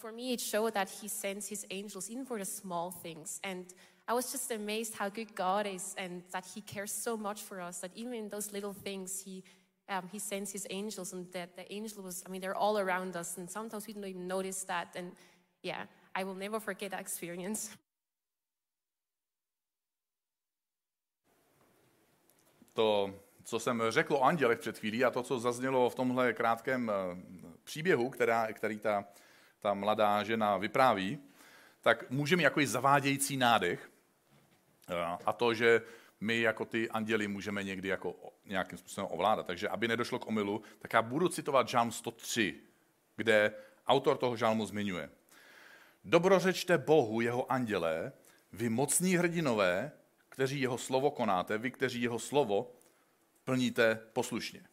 for 0.02 0.12
me, 0.12 0.32
it 0.34 0.40
showed 0.40 0.74
that 0.74 0.88
He 1.00 1.08
sends 1.08 1.48
His 1.48 1.66
angels 1.78 2.08
even 2.08 2.24
for 2.24 2.38
the 2.38 2.44
small 2.44 2.92
things. 2.92 3.40
And 3.42 3.64
I 4.06 4.12
was 4.12 4.30
just 4.30 4.52
amazed 4.52 4.94
how 4.94 5.08
good 5.08 5.34
God 5.34 5.66
is 5.66 5.94
and 5.98 6.22
that 6.34 6.46
He 6.54 6.60
cares 6.60 6.92
so 6.92 7.16
much 7.16 7.40
for 7.42 7.60
us 7.60 7.80
that 7.80 7.90
even 7.96 8.14
in 8.14 8.28
those 8.28 8.52
little 8.52 8.74
things, 8.86 9.22
He 9.26 9.42
um, 9.88 10.08
he 10.10 10.18
sends 10.18 10.50
his 10.50 10.66
angels, 10.70 11.12
and 11.12 11.30
that 11.32 11.56
the 11.56 11.70
angel 11.70 12.02
was, 12.02 12.22
I 12.26 12.30
mean, 12.30 12.40
they're 12.40 12.54
all 12.64 12.78
around 12.78 13.16
us, 13.16 13.36
and 13.36 13.50
sometimes 13.50 13.86
we 13.86 13.92
don't 13.92 14.06
even 14.06 14.26
notice 14.26 14.64
that. 14.64 14.88
And 14.96 15.12
yeah, 15.64 15.86
I 16.14 16.24
will 16.24 16.34
never 16.34 16.60
forget 16.60 16.90
that 16.90 17.00
experience. 17.00 17.76
To 22.72 23.14
co 23.44 23.58
jsem 23.58 23.82
řekl 23.88 24.14
o 24.14 24.22
andělech 24.22 24.58
před 24.58 24.78
chvílí 24.78 25.04
a 25.04 25.10
to, 25.10 25.22
co 25.22 25.38
zaznělo 25.38 25.90
v 25.90 25.94
tomhle 25.94 26.32
krátkém 26.32 26.90
eh, 26.90 27.16
příběhu, 27.64 28.10
která, 28.10 28.52
který 28.52 28.78
ta, 28.78 29.04
ta 29.60 29.74
mladá 29.74 30.22
žena 30.22 30.56
vypráví, 30.56 31.18
tak 31.80 32.10
může 32.10 32.36
mít 32.36 32.42
jako 32.42 32.60
zavádějící 32.64 33.36
nádech 33.36 33.90
eh, 34.88 34.94
a 35.26 35.32
to, 35.32 35.54
že 35.54 35.82
my 36.20 36.40
jako 36.40 36.64
ty 36.64 36.90
anděli 36.90 37.28
můžeme 37.28 37.64
někdy 37.64 37.88
jako 37.88 38.14
nějakým 38.44 38.78
způsobem 38.78 39.10
ovládat. 39.10 39.46
Takže 39.46 39.68
aby 39.68 39.88
nedošlo 39.88 40.18
k 40.18 40.26
omylu, 40.26 40.62
tak 40.78 40.92
já 40.92 41.02
budu 41.02 41.28
citovat 41.28 41.68
Žám 41.68 41.92
103, 41.92 42.60
kde 43.16 43.54
autor 43.86 44.16
toho 44.16 44.36
žálmu 44.36 44.66
zmiňuje. 44.66 45.10
Dobrořečte 46.04 46.78
Bohu, 46.78 47.20
jeho 47.20 47.52
andělé, 47.52 48.12
vy 48.52 48.68
mocní 48.68 49.16
hrdinové, 49.16 49.92
kteří 50.28 50.60
jeho 50.60 50.78
slovo 50.78 51.10
konáte, 51.10 51.58
vy, 51.58 51.70
kteří 51.70 52.02
jeho 52.02 52.18
slovo 52.18 52.74
plníte 53.44 54.00
poslušně. 54.12 54.66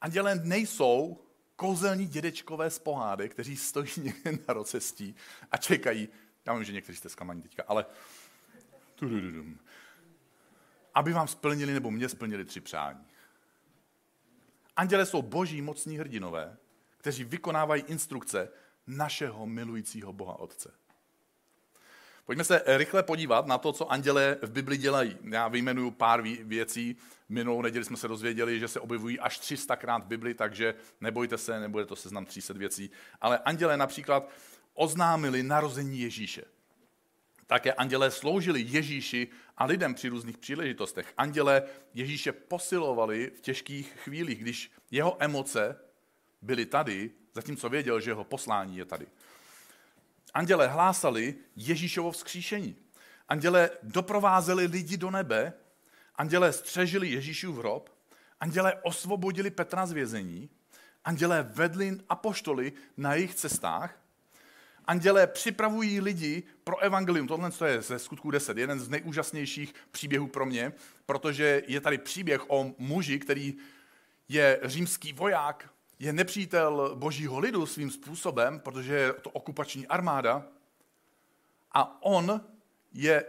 Andělé 0.00 0.34
nejsou 0.34 1.18
kouzelní 1.56 2.06
dědečkové 2.06 2.70
z 2.70 2.78
pohádek, 2.78 3.32
kteří 3.32 3.56
stojí 3.56 3.90
někde 3.96 4.32
na 4.32 4.54
rocestí 4.54 5.14
a 5.50 5.56
čekají, 5.56 6.08
já 6.46 6.54
vím, 6.54 6.64
že 6.64 6.72
někteří 6.72 6.98
jste 6.98 7.08
zklamaní 7.08 7.42
teďka, 7.42 7.64
ale 7.68 7.86
aby 10.94 11.12
vám 11.12 11.28
splnili 11.28 11.72
nebo 11.72 11.90
mě 11.90 12.08
splnili 12.08 12.44
tři 12.44 12.60
přání. 12.60 13.06
Anděle 14.76 15.06
jsou 15.06 15.22
boží 15.22 15.62
mocní 15.62 15.98
hrdinové, 15.98 16.56
kteří 16.96 17.24
vykonávají 17.24 17.82
instrukce 17.82 18.48
našeho 18.86 19.46
milujícího 19.46 20.12
Boha 20.12 20.38
Otce. 20.38 20.82
Pojďme 22.24 22.44
se 22.44 22.62
rychle 22.66 23.02
podívat 23.02 23.46
na 23.46 23.58
to, 23.58 23.72
co 23.72 23.92
anděle 23.92 24.36
v 24.42 24.50
Bibli 24.50 24.76
dělají. 24.76 25.16
Já 25.30 25.48
vyjmenuju 25.48 25.90
pár 25.90 26.22
věcí. 26.22 26.96
Minulou 27.28 27.62
neděli 27.62 27.84
jsme 27.84 27.96
se 27.96 28.08
dozvěděli, 28.08 28.60
že 28.60 28.68
se 28.68 28.80
objevují 28.80 29.20
až 29.20 29.38
300 29.38 29.76
krát 29.76 30.04
v 30.04 30.06
Bibli, 30.06 30.34
takže 30.34 30.74
nebojte 31.00 31.38
se, 31.38 31.60
nebude 31.60 31.86
to 31.86 31.96
seznam 31.96 32.26
300 32.26 32.54
věcí. 32.54 32.90
Ale 33.20 33.38
anděle 33.38 33.76
například 33.76 34.30
oznámili 34.74 35.42
narození 35.42 36.00
Ježíše. 36.00 36.44
Také 37.46 37.72
andělé 37.72 38.10
sloužili 38.10 38.64
Ježíši 38.68 39.28
a 39.56 39.64
lidem 39.64 39.94
při 39.94 40.08
různých 40.08 40.38
příležitostech. 40.38 41.12
Andělé 41.16 41.62
Ježíše 41.94 42.32
posilovali 42.32 43.30
v 43.36 43.40
těžkých 43.40 43.92
chvílích, 44.04 44.42
když 44.42 44.72
jeho 44.90 45.16
emoce 45.18 45.76
byly 46.42 46.66
tady, 46.66 47.10
zatímco 47.34 47.68
věděl, 47.68 48.00
že 48.00 48.10
jeho 48.10 48.24
poslání 48.24 48.76
je 48.76 48.84
tady. 48.84 49.06
Andělé 50.34 50.68
hlásali 50.68 51.34
Ježíšovo 51.56 52.10
vzkříšení. 52.10 52.76
Andělé 53.28 53.70
doprovázeli 53.82 54.66
lidi 54.66 54.96
do 54.96 55.10
nebe, 55.10 55.52
andělé 56.16 56.52
střežili 56.52 57.08
Ježíšův 57.08 57.56
hrob, 57.56 57.90
andělé 58.40 58.74
osvobodili 58.82 59.50
Petra 59.50 59.86
z 59.86 59.92
vězení, 59.92 60.50
andělé 61.04 61.42
vedli 61.42 61.98
apoštoly 62.08 62.72
na 62.96 63.14
jejich 63.14 63.34
cestách, 63.34 64.02
andělé 64.84 65.26
připravují 65.26 66.00
lidi 66.00 66.42
pro 66.64 66.78
evangelium. 66.78 67.26
Tohle 67.26 67.50
je 67.66 67.82
ze 67.82 67.98
skutku 67.98 68.30
10, 68.30 68.58
jeden 68.58 68.80
z 68.80 68.88
nejúžasnějších 68.88 69.74
příběhů 69.90 70.26
pro 70.26 70.46
mě, 70.46 70.72
protože 71.06 71.62
je 71.66 71.80
tady 71.80 71.98
příběh 71.98 72.50
o 72.50 72.74
muži, 72.78 73.18
který 73.18 73.54
je 74.28 74.60
římský 74.62 75.12
voják, 75.12 75.68
je 75.98 76.12
nepřítel 76.12 76.96
božího 76.96 77.38
lidu 77.38 77.66
svým 77.66 77.90
způsobem, 77.90 78.60
protože 78.60 78.94
je 78.94 79.12
to 79.12 79.30
okupační 79.30 79.86
armáda 79.86 80.46
a 81.72 82.02
on 82.02 82.40
je, 82.92 83.24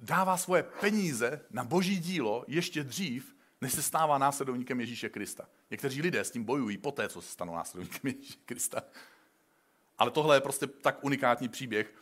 dává 0.00 0.36
svoje 0.36 0.62
peníze 0.62 1.40
na 1.50 1.64
boží 1.64 1.98
dílo 1.98 2.44
ještě 2.48 2.84
dřív, 2.84 3.36
než 3.60 3.72
se 3.72 3.82
stává 3.82 4.18
následovníkem 4.18 4.80
Ježíše 4.80 5.08
Krista. 5.08 5.48
Někteří 5.70 6.02
lidé 6.02 6.24
s 6.24 6.30
tím 6.30 6.44
bojují 6.44 6.78
poté, 6.78 7.08
co 7.08 7.22
se 7.22 7.32
stanou 7.32 7.54
následovníkem 7.54 8.10
Ježíše 8.10 8.38
Krista. 8.44 8.82
Ale 9.98 10.10
tohle 10.10 10.36
je 10.36 10.40
prostě 10.40 10.66
tak 10.66 11.04
unikátní 11.04 11.48
příběh. 11.48 11.94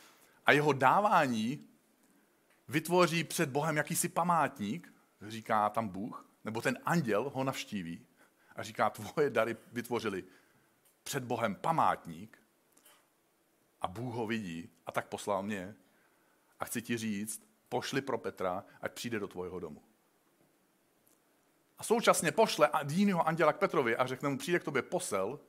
A 0.46 0.52
jeho 0.52 0.72
dávání 0.72 1.68
vytvoří 2.68 3.24
před 3.24 3.48
Bohem 3.48 3.76
jakýsi 3.76 4.08
památník, 4.08 4.94
říká 5.22 5.70
tam 5.70 5.88
Bůh, 5.88 6.28
nebo 6.44 6.60
ten 6.60 6.78
anděl 6.84 7.30
ho 7.34 7.44
navštíví 7.44 8.06
a 8.58 8.62
říká, 8.62 8.90
tvoje 8.90 9.30
dary 9.30 9.56
vytvořili 9.72 10.24
před 11.02 11.24
Bohem 11.24 11.54
památník 11.54 12.38
a 13.80 13.88
Bůh 13.88 14.14
ho 14.14 14.26
vidí 14.26 14.70
a 14.86 14.92
tak 14.92 15.08
poslal 15.08 15.42
mě 15.42 15.74
a 16.60 16.64
chci 16.64 16.82
ti 16.82 16.96
říct, 16.96 17.42
pošli 17.68 18.02
pro 18.02 18.18
Petra, 18.18 18.64
ať 18.80 18.92
přijde 18.92 19.18
do 19.18 19.28
tvojho 19.28 19.60
domu. 19.60 19.82
A 21.78 21.82
současně 21.82 22.32
pošle 22.32 22.70
jiného 22.90 23.28
anděla 23.28 23.52
k 23.52 23.58
Petrovi 23.58 23.96
a 23.96 24.06
řekne 24.06 24.28
mu, 24.28 24.38
přijde 24.38 24.58
k 24.58 24.64
tobě 24.64 24.82
posel 24.82 25.40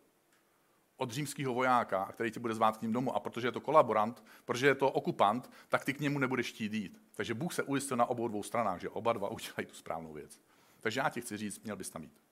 od 0.97 1.11
římského 1.11 1.53
vojáka, 1.53 2.11
který 2.11 2.31
tě 2.31 2.39
bude 2.39 2.53
zvát 2.53 2.77
k 2.77 2.81
ním 2.81 2.93
domů. 2.93 3.15
A 3.15 3.19
protože 3.19 3.47
je 3.47 3.51
to 3.51 3.61
kolaborant, 3.61 4.23
protože 4.45 4.67
je 4.67 4.75
to 4.75 4.91
okupant, 4.91 5.51
tak 5.67 5.85
ty 5.85 5.93
k 5.93 5.99
němu 5.99 6.19
nebudeš 6.19 6.49
chtít 6.49 6.73
jít. 6.73 7.01
Takže 7.15 7.33
Bůh 7.33 7.53
se 7.53 7.63
ujistil 7.63 7.97
na 7.97 8.05
obou 8.05 8.27
dvou 8.27 8.43
stranách, 8.43 8.81
že 8.81 8.89
oba 8.89 9.13
dva 9.13 9.29
udělají 9.29 9.65
tu 9.67 9.75
správnou 9.75 10.13
věc. 10.13 10.41
Takže 10.79 10.99
já 10.99 11.09
ti 11.09 11.21
chci 11.21 11.37
říct, 11.37 11.63
měl 11.63 11.75
bys 11.75 11.89
tam 11.89 12.03
jít. 12.03 12.28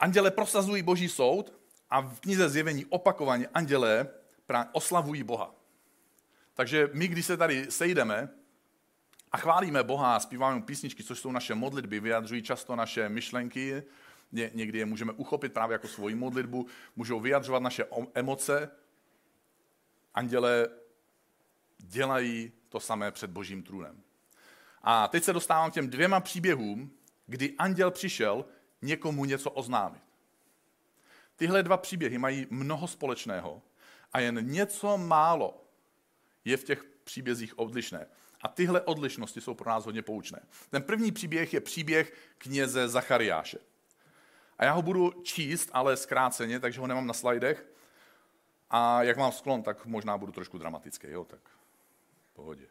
Anděle 0.00 0.30
prosazují 0.30 0.82
boží 0.82 1.08
soud 1.08 1.52
a 1.90 2.00
v 2.00 2.20
knize 2.20 2.48
zjevení 2.48 2.86
opakovaně 2.86 3.48
anděle 3.54 4.08
oslavují 4.72 5.22
Boha. 5.22 5.54
Takže 6.54 6.90
my, 6.92 7.08
když 7.08 7.26
se 7.26 7.36
tady 7.36 7.70
sejdeme 7.70 8.28
a 9.32 9.36
chválíme 9.36 9.82
Boha 9.82 10.16
a 10.16 10.20
zpíváme 10.20 10.62
písničky, 10.62 11.04
což 11.04 11.18
jsou 11.18 11.32
naše 11.32 11.54
modlitby, 11.54 12.00
vyjadřují 12.00 12.42
často 12.42 12.76
naše 12.76 13.08
myšlenky, 13.08 13.82
Ně, 14.32 14.50
někdy 14.54 14.78
je 14.78 14.86
můžeme 14.86 15.12
uchopit 15.12 15.52
právě 15.52 15.74
jako 15.74 15.88
svoji 15.88 16.14
modlitbu, 16.14 16.66
můžou 16.96 17.20
vyjadřovat 17.20 17.62
naše 17.62 17.84
emoce. 18.14 18.70
Anděle 20.14 20.68
dělají 21.78 22.52
to 22.68 22.80
samé 22.80 23.10
před 23.10 23.30
božím 23.30 23.62
trůnem. 23.62 24.02
A 24.82 25.08
teď 25.08 25.24
se 25.24 25.32
dostávám 25.32 25.70
k 25.70 25.74
těm 25.74 25.90
dvěma 25.90 26.20
příběhům, 26.20 26.90
kdy 27.26 27.54
anděl 27.58 27.90
přišel 27.90 28.44
někomu 28.82 29.24
něco 29.24 29.50
oznámit. 29.50 30.02
Tyhle 31.36 31.62
dva 31.62 31.76
příběhy 31.76 32.18
mají 32.18 32.46
mnoho 32.50 32.88
společného 32.88 33.62
a 34.12 34.20
jen 34.20 34.46
něco 34.50 34.98
málo 34.98 35.64
je 36.44 36.56
v 36.56 36.64
těch 36.64 36.84
příbězích 37.04 37.58
odlišné. 37.58 38.06
A 38.42 38.48
tyhle 38.48 38.80
odlišnosti 38.80 39.40
jsou 39.40 39.54
pro 39.54 39.70
nás 39.70 39.84
hodně 39.84 40.02
poučné. 40.02 40.40
Ten 40.70 40.82
první 40.82 41.12
příběh 41.12 41.54
je 41.54 41.60
příběh 41.60 42.12
kněze 42.38 42.88
Zachariáše. 42.88 43.58
A 44.58 44.64
já 44.64 44.72
ho 44.72 44.82
budu 44.82 45.10
číst, 45.22 45.70
ale 45.72 45.96
zkráceně, 45.96 46.60
takže 46.60 46.80
ho 46.80 46.86
nemám 46.86 47.06
na 47.06 47.14
slajdech. 47.14 47.66
A 48.70 49.02
jak 49.02 49.16
mám 49.16 49.32
sklon, 49.32 49.62
tak 49.62 49.86
možná 49.86 50.18
budu 50.18 50.32
trošku 50.32 50.58
dramatický, 50.58 51.06
jo, 51.10 51.24
tak 51.24 51.40
pohodě. 52.32 52.66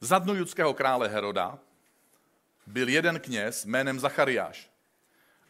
Za 0.00 0.18
dnu 0.18 0.34
judského 0.34 0.74
krále 0.74 1.08
Heroda 1.08 1.58
byl 2.66 2.88
jeden 2.88 3.20
kněz 3.20 3.64
jménem 3.64 4.00
Zachariáš 4.00 4.69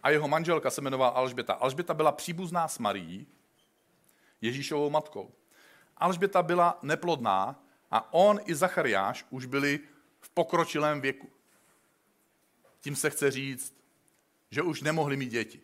a 0.03 0.11
jeho 0.11 0.29
manželka 0.29 0.71
se 0.71 0.81
jmenovala 0.81 1.11
Alžběta. 1.11 1.55
Alžběta 1.55 1.95
byla 1.95 2.13
příbuzná 2.13 2.69
s 2.69 2.79
Marií, 2.79 3.27
Ježíšovou 4.41 4.91
matkou. 4.91 5.33
Alžběta 5.97 6.43
byla 6.43 6.79
neplodná 6.83 7.63
a 7.91 8.13
on 8.15 8.41
i 8.45 8.55
Zachariáš 8.55 9.27
už 9.31 9.47
byli 9.47 9.81
v 10.21 10.31
pokročilém 10.31 11.01
věku. 11.01 11.31
Tím 12.81 12.97
se 12.97 13.11
chce 13.11 13.31
říct, 13.31 13.77
že 14.51 14.63
už 14.63 14.83
nemohli 14.83 15.17
mít 15.17 15.29
děti. 15.31 15.61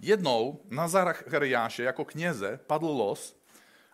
Jednou 0.00 0.60
na 0.68 0.88
Zachariáše 0.88 1.82
jako 1.82 2.04
kněze 2.04 2.60
padl 2.66 2.86
los, 2.86 3.36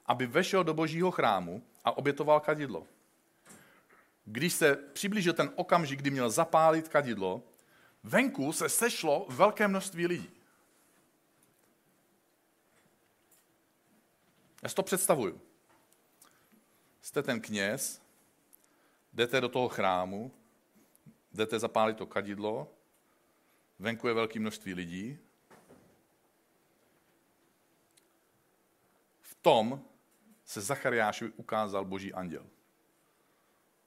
aby 0.07 0.27
vešel 0.27 0.65
do 0.65 0.75
božího 0.75 1.11
chrámu 1.11 1.63
a 1.85 1.97
obětoval 1.97 2.41
kadidlo. 2.41 2.87
Když 4.25 4.53
se 4.53 4.77
přiblížil 4.77 5.33
ten 5.33 5.51
okamžik, 5.55 5.99
kdy 5.99 6.11
měl 6.11 6.31
zapálit 6.31 6.89
kadidlo, 6.89 7.43
venku 8.09 8.53
se 8.53 8.69
sešlo 8.69 9.27
velké 9.29 9.69
množství 9.69 10.07
lidí. 10.07 10.31
Já 14.63 14.69
si 14.69 14.75
to 14.75 14.83
představuju. 14.83 15.41
Jste 17.01 17.23
ten 17.23 17.41
kněz, 17.41 18.03
jdete 19.13 19.41
do 19.41 19.49
toho 19.49 19.69
chrámu, 19.69 20.33
jdete 21.33 21.59
zapálit 21.59 21.97
to 21.97 22.07
kadidlo, 22.07 22.75
venku 23.79 24.09
je 24.09 24.15
velké 24.15 24.41
množství 24.41 24.75
lidí. 24.75 25.19
V 29.21 29.35
tom 29.35 29.85
se 30.45 30.61
Zachariášovi 30.61 31.33
ukázal 31.37 31.85
boží 31.85 32.15
anděl. 32.15 32.47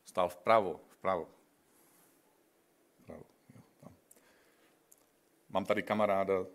Stál 0.06 0.30
vpravo, 0.30 0.80
vpravo 0.90 1.42
jo, 3.13 3.24
tam. 3.80 3.96
Mám 5.53 5.65
tady 5.65 5.84
kamaráda 5.84 6.46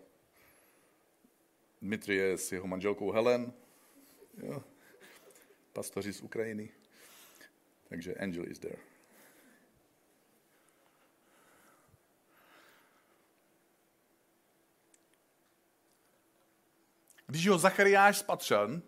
Dmitrie 1.81 2.37
s 2.37 2.51
jeho 2.51 2.67
manželkou 2.67 3.11
Helen, 3.11 3.53
jo, 4.37 4.63
pastoři 5.73 6.13
z 6.13 6.21
Ukrajiny. 6.21 6.69
Takže 7.89 8.15
angel 8.15 8.51
is 8.51 8.59
there. 8.59 8.77
Když 17.27 17.47
ho 17.47 17.57
Zachariáš 17.57 18.17
spatřil, 18.17 18.81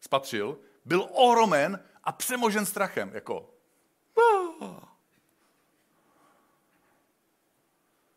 spatřil, 0.00 0.60
byl 0.84 1.08
ohromen 1.12 1.84
a 2.04 2.12
přemožen 2.12 2.66
strachem. 2.66 3.10
Jako, 3.14 3.54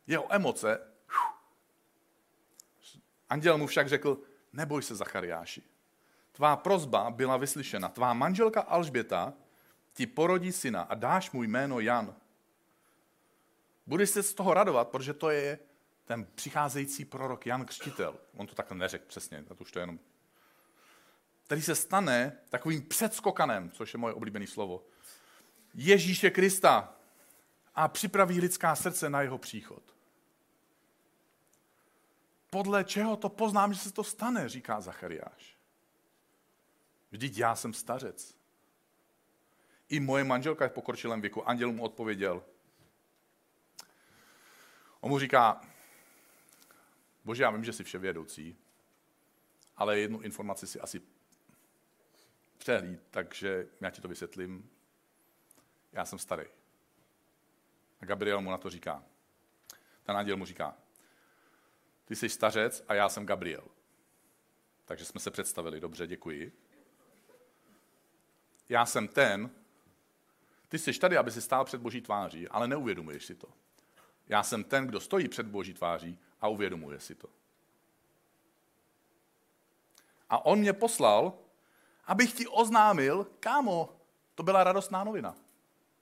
jeho 0.08 0.34
emoce 0.34 0.90
Anděl 3.30 3.58
mu 3.58 3.68
však 3.68 3.90
řekl, 3.90 4.18
neboj 4.54 4.84
se, 4.84 4.96
Zachariáši. 4.96 5.64
Tvá 6.32 6.56
prozba 6.56 7.12
byla 7.12 7.38
vyslyšena. 7.38 7.90
Tvá 7.90 8.14
manželka 8.14 8.62
Alžběta 8.62 9.34
ti 9.94 10.08
porodí 10.08 10.52
syna 10.52 10.82
a 10.82 10.96
dáš 10.96 11.32
mu 11.32 11.44
jméno 11.44 11.80
Jan. 11.80 12.16
Budeš 13.88 14.10
se 14.10 14.24
z 14.24 14.34
toho 14.34 14.54
radovat, 14.54 14.88
protože 14.88 15.14
to 15.14 15.30
je 15.30 15.60
ten 16.06 16.28
přicházející 16.36 17.06
prorok 17.06 17.46
Jan 17.46 17.66
Křtitel. 17.66 18.16
On 18.38 18.48
to 18.48 18.56
takhle 18.56 18.78
neřekl 18.78 19.06
přesně, 19.08 19.44
to 19.44 19.56
už 19.56 19.72
to 19.72 19.80
je 19.80 19.84
jenom 19.84 20.00
který 21.50 21.62
se 21.62 21.76
stane 21.76 22.38
takovým 22.50 22.82
předskokanem, 22.82 23.72
což 23.72 23.94
je 23.94 23.98
moje 23.98 24.14
oblíbené 24.14 24.48
slovo, 24.48 24.84
Ježíše 25.74 26.30
Krista 26.30 26.96
a 27.76 27.88
připraví 27.88 28.40
lidská 28.40 28.76
srdce 28.76 29.10
na 29.10 29.22
jeho 29.22 29.38
příchod. 29.38 29.84
Podle 32.50 32.84
čeho 32.84 33.18
to 33.18 33.30
poznám, 33.30 33.74
že 33.74 33.80
se 33.80 33.92
to 33.92 34.04
stane, 34.04 34.50
říká 34.50 34.82
Zachariáš. 34.82 35.58
Vždyť 37.12 37.38
já 37.38 37.56
jsem 37.56 37.74
stařec. 37.74 38.36
I 39.90 40.00
moje 40.00 40.24
manželka 40.24 40.66
je 40.66 40.70
v 40.70 40.74
pokročilém 40.74 41.22
věku. 41.22 41.50
Anděl 41.50 41.72
mu 41.72 41.84
odpověděl. 41.84 42.44
On 45.00 45.10
mu 45.10 45.20
říká, 45.20 45.62
bože, 47.26 47.44
já 47.44 47.52
vím, 47.52 47.64
že 47.64 47.74
jsi 47.74 47.84
vševědoucí, 47.84 48.58
ale 49.76 50.00
jednu 50.00 50.22
informaci 50.22 50.68
si 50.68 50.80
asi 50.80 51.02
přehlíd, 52.58 53.00
takže 53.12 53.68
já 53.82 53.90
ti 53.90 54.02
to 54.02 54.08
vysvětlím. 54.08 54.70
Já 55.92 56.06
jsem 56.06 56.20
starý. 56.20 56.44
A 58.02 58.06
Gabriel 58.06 58.42
mu 58.42 58.52
na 58.52 58.58
to 58.58 58.70
říká. 58.70 59.04
Ten 60.04 60.18
anděl 60.18 60.38
mu 60.38 60.46
říká, 60.46 60.78
ty 62.10 62.16
jsi 62.16 62.30
stařec 62.30 62.84
a 62.88 62.94
já 62.94 63.10
jsem 63.10 63.26
Gabriel. 63.26 63.64
Takže 64.86 65.06
jsme 65.06 65.20
se 65.20 65.32
představili, 65.32 65.80
dobře, 65.80 66.08
děkuji. 66.08 66.52
Já 68.70 68.86
jsem 68.86 69.08
ten, 69.08 69.50
ty 70.68 70.80
jsi 70.80 71.00
tady, 71.00 71.18
aby 71.18 71.32
si 71.32 71.42
stál 71.42 71.66
před 71.66 71.82
boží 71.82 72.02
tváří, 72.02 72.48
ale 72.48 72.68
neuvědomuješ 72.68 73.26
si 73.26 73.36
to. 73.36 73.48
Já 74.28 74.44
jsem 74.44 74.64
ten, 74.64 74.88
kdo 74.88 75.00
stojí 75.00 75.28
před 75.28 75.46
boží 75.46 75.74
tváří 75.74 76.20
a 76.42 76.48
uvědomuje 76.48 77.00
si 77.00 77.16
to. 77.16 77.30
A 80.30 80.46
on 80.46 80.60
mě 80.60 80.74
poslal, 80.74 81.34
abych 82.06 82.34
ti 82.34 82.48
oznámil, 82.48 83.28
kámo, 83.40 84.02
to 84.36 84.44
byla 84.44 84.64
radostná 84.64 85.04
novina. 85.04 85.36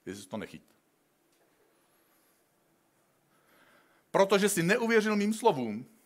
Jestli 0.05 0.25
to 0.25 0.37
nechyt. 0.37 0.63
Protože 4.11 4.49
si 4.49 4.63
neuvěřil 4.63 5.15
mým 5.15 5.33
slovům, 5.33 5.96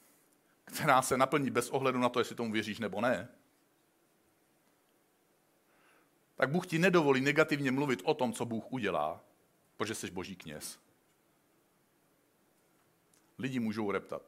která 0.71 1.01
se 1.01 1.17
naplní 1.17 1.49
bez 1.49 1.69
ohledu 1.69 1.99
na 1.99 2.09
to, 2.09 2.19
jestli 2.19 2.35
tomu 2.35 2.51
věříš 2.51 2.79
nebo 2.79 3.01
ne, 3.01 3.29
tak 6.35 6.49
Bůh 6.49 6.67
ti 6.67 6.79
nedovolí 6.79 7.21
negativně 7.21 7.71
mluvit 7.71 8.01
o 8.03 8.13
tom, 8.13 8.33
co 8.33 8.45
Bůh 8.45 8.71
udělá, 8.71 9.23
protože 9.77 9.95
jsi 9.95 10.11
boží 10.11 10.35
kněz. 10.35 10.79
Lidi 13.37 13.59
můžou 13.59 13.91
reptat. 13.91 14.21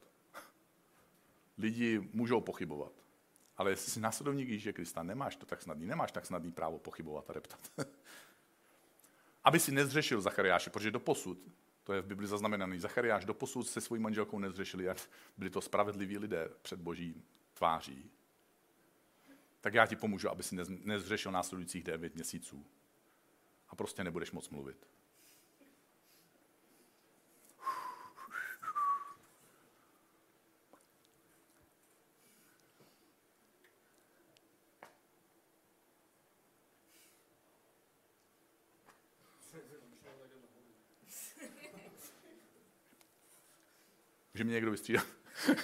Lidi 1.58 2.08
můžou 2.12 2.40
pochybovat. 2.40 2.92
Ale 3.56 3.70
jestli 3.70 3.92
jsi 3.92 4.00
následovník 4.00 4.48
Ježíše 4.48 4.72
Krista, 4.72 5.02
nemáš 5.02 5.36
to 5.36 5.46
tak 5.46 5.62
snadný, 5.62 5.86
nemáš 5.86 6.12
tak 6.12 6.26
snadný 6.26 6.52
právo 6.52 6.78
pochybovat 6.78 7.30
a 7.30 7.32
reptat. 7.32 7.70
Aby 9.44 9.60
si 9.60 9.72
nezřešil 9.72 10.20
Zachariáše, 10.20 10.70
protože 10.70 10.90
do 10.90 11.00
posud, 11.00 11.38
to 11.84 11.92
je 11.92 12.02
v 12.02 12.06
Bibli 12.06 12.26
zaznamenaný, 12.26 12.80
Zachariáš 12.80 13.24
do 13.24 13.34
posud 13.34 13.68
se 13.68 13.80
svojí 13.80 14.02
manželkou 14.02 14.38
nezřešili, 14.38 14.84
jak 14.84 14.98
byli 15.36 15.50
to 15.50 15.60
spravedliví 15.60 16.18
lidé 16.18 16.50
před 16.62 16.80
boží 16.80 17.22
tváří. 17.54 18.10
Tak 19.60 19.74
já 19.74 19.86
ti 19.86 19.96
pomůžu, 19.96 20.30
aby 20.30 20.42
si 20.42 20.56
nezřešil 20.68 21.32
následujících 21.32 21.84
devět 21.84 22.14
měsíců. 22.14 22.66
A 23.68 23.76
prostě 23.76 24.04
nebudeš 24.04 24.32
moc 24.32 24.50
mluvit. 24.50 24.86
Může 44.34 44.44
mě 44.44 44.54
někdo 44.54 44.70
vystřídat? 44.70 45.06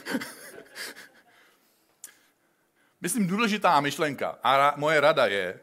Myslím, 3.00 3.26
důležitá 3.26 3.80
myšlenka 3.80 4.38
a 4.42 4.76
moje 4.76 5.00
rada 5.00 5.26
je, 5.26 5.60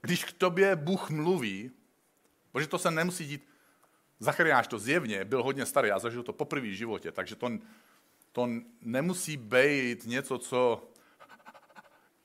když 0.00 0.24
k 0.24 0.32
tobě 0.32 0.76
Bůh 0.76 1.10
mluví, 1.10 1.70
protože 2.52 2.68
to 2.68 2.78
se 2.78 2.90
nemusí 2.90 3.26
dít, 3.26 3.48
Zachariáš 4.20 4.66
to 4.66 4.78
zjevně 4.78 5.24
byl 5.24 5.42
hodně 5.42 5.66
starý 5.66 5.90
a 5.90 5.98
zažil 5.98 6.22
to 6.22 6.32
poprvé 6.32 6.66
v 6.66 6.76
životě, 6.76 7.12
takže 7.12 7.36
to, 7.36 7.50
to 8.32 8.48
nemusí 8.80 9.36
být 9.36 10.06
něco, 10.06 10.38
co 10.38 10.88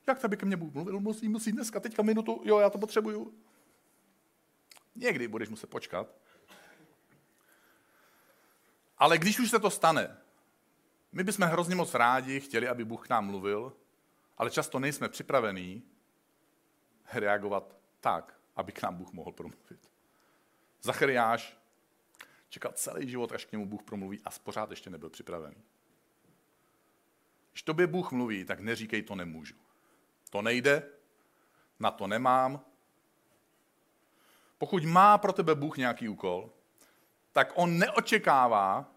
jak 0.07 0.19
tady 0.19 0.37
ke 0.37 0.45
mně 0.45 0.55
mluvil, 0.55 0.99
musí, 0.99 1.29
musí 1.29 1.51
dneska, 1.51 1.79
teďka 1.79 2.03
minutu, 2.03 2.41
jo, 2.45 2.59
já 2.59 2.69
to 2.69 2.77
potřebuju. 2.77 3.33
Někdy 4.95 5.27
budeš 5.27 5.49
muset 5.49 5.69
počkat. 5.69 6.15
Ale 8.97 9.17
když 9.17 9.39
už 9.39 9.49
se 9.49 9.59
to 9.59 9.69
stane, 9.69 10.17
my 11.13 11.23
bychom 11.23 11.47
hrozně 11.47 11.75
moc 11.75 11.93
rádi 11.93 12.39
chtěli, 12.39 12.67
aby 12.67 12.85
Bůh 12.85 13.07
k 13.07 13.09
nám 13.09 13.25
mluvil, 13.25 13.73
ale 14.37 14.51
často 14.51 14.79
nejsme 14.79 15.09
připravení 15.09 15.83
reagovat 17.13 17.75
tak, 17.99 18.39
aby 18.55 18.71
k 18.71 18.81
nám 18.81 18.95
Bůh 18.95 19.13
mohl 19.13 19.31
promluvit. 19.31 19.89
Zachariáš 20.81 21.57
čekal 22.49 22.71
celý 22.71 23.09
život, 23.09 23.31
až 23.31 23.45
k 23.45 23.51
němu 23.51 23.65
Bůh 23.65 23.83
promluví 23.83 24.21
a 24.25 24.29
pořád 24.43 24.69
ještě 24.69 24.89
nebyl 24.89 25.09
připravený. 25.09 25.63
Když 27.51 27.63
tobě 27.63 27.87
Bůh 27.87 28.11
mluví, 28.11 28.45
tak 28.45 28.59
neříkej, 28.59 29.03
to 29.03 29.15
nemůžu. 29.15 29.55
To 30.29 30.41
nejde, 30.41 30.89
na 31.79 31.91
to 31.91 32.07
nemám. 32.07 32.61
Pokud 34.57 34.85
má 34.85 35.17
pro 35.17 35.33
tebe 35.33 35.55
Bůh 35.55 35.77
nějaký 35.77 36.09
úkol, 36.09 36.51
tak 37.31 37.51
on 37.55 37.77
neočekává, 37.77 38.92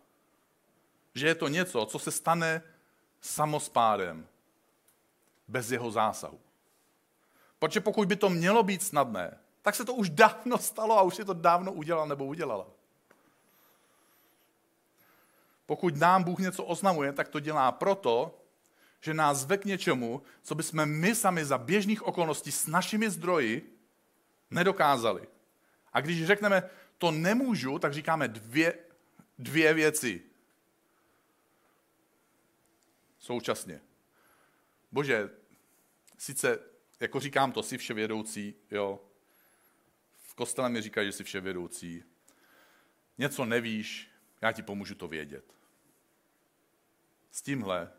že 1.16 1.26
je 1.26 1.34
to 1.34 1.48
něco, 1.48 1.86
co 1.86 1.98
se 1.98 2.10
stane 2.10 2.62
samospádem, 3.20 4.26
bez 5.48 5.70
jeho 5.70 5.90
zásahu. 5.90 6.40
Protože 7.58 7.80
pokud 7.80 8.08
by 8.08 8.16
to 8.16 8.30
mělo 8.30 8.62
být 8.62 8.82
snadné, 8.82 9.38
tak 9.62 9.74
se 9.74 9.84
to 9.84 9.94
už 9.94 10.10
dávno 10.10 10.58
stalo 10.58 10.98
a 10.98 11.02
už 11.02 11.14
si 11.14 11.24
to 11.24 11.32
dávno 11.32 11.72
udělal 11.72 12.08
nebo 12.08 12.24
udělala. 12.24 12.66
Pokud 15.66 15.96
nám 15.96 16.22
Bůh 16.22 16.38
něco 16.38 16.64
oznamuje, 16.64 17.12
tak 17.12 17.28
to 17.28 17.40
dělá 17.40 17.72
proto, 17.72 18.38
že 19.00 19.14
nás 19.14 19.38
zve 19.38 19.58
k 19.58 19.64
něčemu, 19.64 20.22
co 20.42 20.54
bychom 20.54 20.86
my 20.86 21.14
sami 21.14 21.44
za 21.44 21.58
běžných 21.58 22.02
okolností 22.02 22.52
s 22.52 22.66
našimi 22.66 23.10
zdroji 23.10 23.78
nedokázali. 24.50 25.28
A 25.92 26.00
když 26.00 26.26
řekneme, 26.26 26.70
to 26.98 27.10
nemůžu, 27.10 27.78
tak 27.78 27.94
říkáme 27.94 28.28
dvě, 28.28 28.74
dvě 29.38 29.74
věci 29.74 30.35
současně. 33.26 33.80
Bože, 34.92 35.30
sice, 36.18 36.58
jako 37.00 37.20
říkám 37.20 37.52
to, 37.52 37.62
jsi 37.62 37.78
vševědoucí, 37.78 38.54
jo, 38.70 39.00
v 40.12 40.34
kostele 40.34 40.68
mi 40.68 40.82
říkají, 40.82 41.08
že 41.08 41.12
jsi 41.12 41.24
vševědoucí, 41.24 42.04
něco 43.18 43.44
nevíš, 43.44 44.10
já 44.42 44.52
ti 44.52 44.62
pomůžu 44.62 44.94
to 44.94 45.08
vědět. 45.08 45.54
S 47.30 47.42
tímhle 47.42 47.92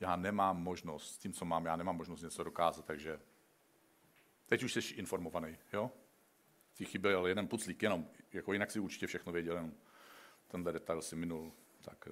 já 0.00 0.16
nemám 0.16 0.62
možnost, 0.62 1.14
s 1.14 1.18
tím, 1.18 1.32
co 1.32 1.44
mám, 1.44 1.66
já 1.66 1.76
nemám 1.76 1.96
možnost 1.96 2.22
něco 2.22 2.44
dokázat, 2.44 2.84
takže 2.84 3.20
teď 4.46 4.62
už 4.62 4.72
jsi 4.72 4.94
informovaný, 4.94 5.58
jo? 5.72 5.90
Ti 6.74 6.84
chyběl 6.84 7.26
jeden 7.26 7.48
puclík, 7.48 7.82
jenom, 7.82 8.08
jako 8.32 8.52
jinak 8.52 8.70
si 8.70 8.80
určitě 8.80 9.06
všechno 9.06 9.32
věděl, 9.32 9.54
jenom 9.54 9.74
tenhle 10.48 10.72
detail 10.72 11.02
si 11.02 11.16
minul. 11.16 11.52
Tak. 11.80 12.08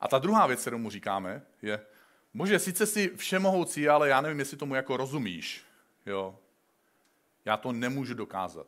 A 0.00 0.08
ta 0.08 0.18
druhá 0.18 0.46
věc, 0.46 0.60
kterou 0.60 0.78
mu 0.78 0.90
říkáme, 0.90 1.42
je, 1.62 1.86
bože, 2.34 2.58
sice 2.58 2.86
jsi 2.86 3.08
všemohoucí, 3.16 3.88
ale 3.88 4.08
já 4.08 4.20
nevím, 4.20 4.38
jestli 4.38 4.56
tomu 4.56 4.74
jako 4.74 4.96
rozumíš. 4.96 5.64
Jo? 6.06 6.38
Já 7.44 7.56
to 7.56 7.72
nemůžu 7.72 8.14
dokázat. 8.14 8.66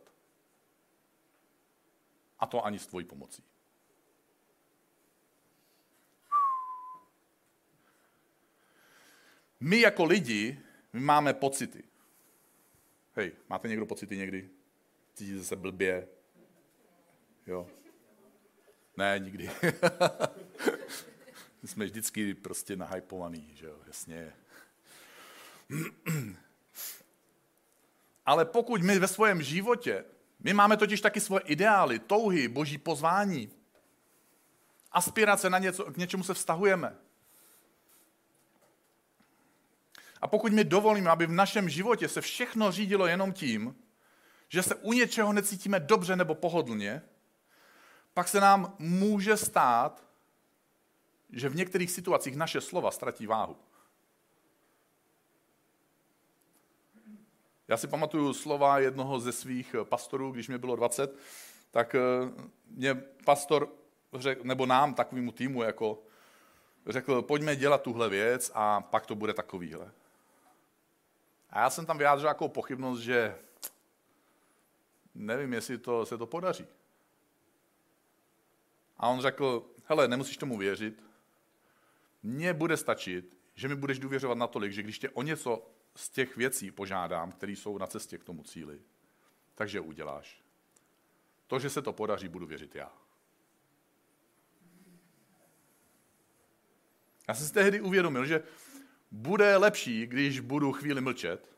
A 2.38 2.46
to 2.46 2.64
ani 2.64 2.78
s 2.78 2.86
tvojí 2.86 3.06
pomocí. 3.06 3.44
My 9.60 9.80
jako 9.80 10.04
lidi, 10.04 10.60
my 10.92 11.00
máme 11.00 11.34
pocity. 11.34 11.84
Hej, 13.16 13.32
máte 13.48 13.68
někdo 13.68 13.86
pocity 13.86 14.16
někdy? 14.16 14.50
Cítíte 15.14 15.44
se 15.44 15.56
blbě? 15.56 16.08
Jo. 17.46 17.70
Ne, 18.96 19.18
nikdy. 19.18 19.50
jsme 21.68 21.84
vždycky 21.84 22.34
prostě 22.34 22.76
nahypovaný, 22.76 23.50
že 23.54 23.66
jo, 23.66 23.78
jasně. 23.86 24.32
Ale 28.26 28.44
pokud 28.44 28.82
my 28.82 28.98
ve 28.98 29.08
svém 29.08 29.42
životě, 29.42 30.04
my 30.40 30.52
máme 30.52 30.76
totiž 30.76 31.00
taky 31.00 31.20
svoje 31.20 31.40
ideály, 31.40 31.98
touhy, 31.98 32.48
boží 32.48 32.78
pozvání, 32.78 33.50
aspirace 34.92 35.50
na 35.50 35.58
něco, 35.58 35.84
k 35.84 35.96
něčemu 35.96 36.22
se 36.22 36.34
vztahujeme. 36.34 36.96
A 40.20 40.26
pokud 40.26 40.52
my 40.52 40.64
dovolíme, 40.64 41.10
aby 41.10 41.26
v 41.26 41.32
našem 41.32 41.68
životě 41.68 42.08
se 42.08 42.20
všechno 42.20 42.72
řídilo 42.72 43.06
jenom 43.06 43.32
tím, 43.32 43.76
že 44.48 44.62
se 44.62 44.74
u 44.74 44.92
něčeho 44.92 45.32
necítíme 45.32 45.80
dobře 45.80 46.16
nebo 46.16 46.34
pohodlně, 46.34 47.02
pak 48.14 48.28
se 48.28 48.40
nám 48.40 48.76
může 48.78 49.36
stát, 49.36 50.11
že 51.32 51.48
v 51.48 51.56
některých 51.56 51.90
situacích 51.90 52.36
naše 52.36 52.60
slova 52.60 52.90
ztratí 52.90 53.26
váhu. 53.26 53.56
Já 57.68 57.76
si 57.76 57.88
pamatuju 57.88 58.32
slova 58.32 58.78
jednoho 58.78 59.20
ze 59.20 59.32
svých 59.32 59.74
pastorů, 59.84 60.30
když 60.30 60.48
mě 60.48 60.58
bylo 60.58 60.76
20, 60.76 61.16
tak 61.70 61.94
eh, 61.94 62.00
mě 62.66 62.94
pastor 63.24 63.68
řekl, 64.14 64.44
nebo 64.44 64.66
nám, 64.66 64.94
takovému 64.94 65.32
týmu, 65.32 65.62
jako 65.62 66.02
řekl, 66.86 67.22
pojďme 67.22 67.56
dělat 67.56 67.82
tuhle 67.82 68.08
věc 68.08 68.50
a 68.54 68.80
pak 68.80 69.06
to 69.06 69.14
bude 69.14 69.34
takovýhle. 69.34 69.90
A 71.50 71.60
já 71.60 71.70
jsem 71.70 71.86
tam 71.86 71.98
vyjádřil 71.98 72.26
nějakou 72.26 72.48
pochybnost, 72.48 73.00
že 73.00 73.38
nevím, 75.14 75.52
jestli 75.52 75.78
to, 75.78 76.06
se 76.06 76.18
to 76.18 76.26
podaří. 76.26 76.66
A 78.98 79.08
on 79.08 79.20
řekl, 79.20 79.66
hele, 79.84 80.08
nemusíš 80.08 80.36
tomu 80.36 80.58
věřit, 80.58 81.02
mně 82.22 82.54
bude 82.54 82.76
stačit, 82.76 83.38
že 83.54 83.68
mi 83.68 83.74
budeš 83.74 83.98
důvěřovat 83.98 84.38
natolik, 84.38 84.72
že 84.72 84.82
když 84.82 84.98
tě 84.98 85.10
o 85.10 85.22
něco 85.22 85.70
z 85.96 86.08
těch 86.08 86.36
věcí 86.36 86.70
požádám, 86.70 87.32
které 87.32 87.52
jsou 87.52 87.78
na 87.78 87.86
cestě 87.86 88.18
k 88.18 88.24
tomu 88.24 88.42
cíli, 88.42 88.80
takže 89.54 89.80
uděláš. 89.80 90.42
To, 91.46 91.58
že 91.58 91.70
se 91.70 91.82
to 91.82 91.92
podaří, 91.92 92.28
budu 92.28 92.46
věřit 92.46 92.74
já. 92.74 92.92
Já 97.28 97.34
jsem 97.34 97.46
si 97.46 97.52
tehdy 97.52 97.80
uvědomil, 97.80 98.26
že 98.26 98.42
bude 99.10 99.56
lepší, 99.56 100.06
když 100.06 100.40
budu 100.40 100.72
chvíli 100.72 101.00
mlčet 101.00 101.52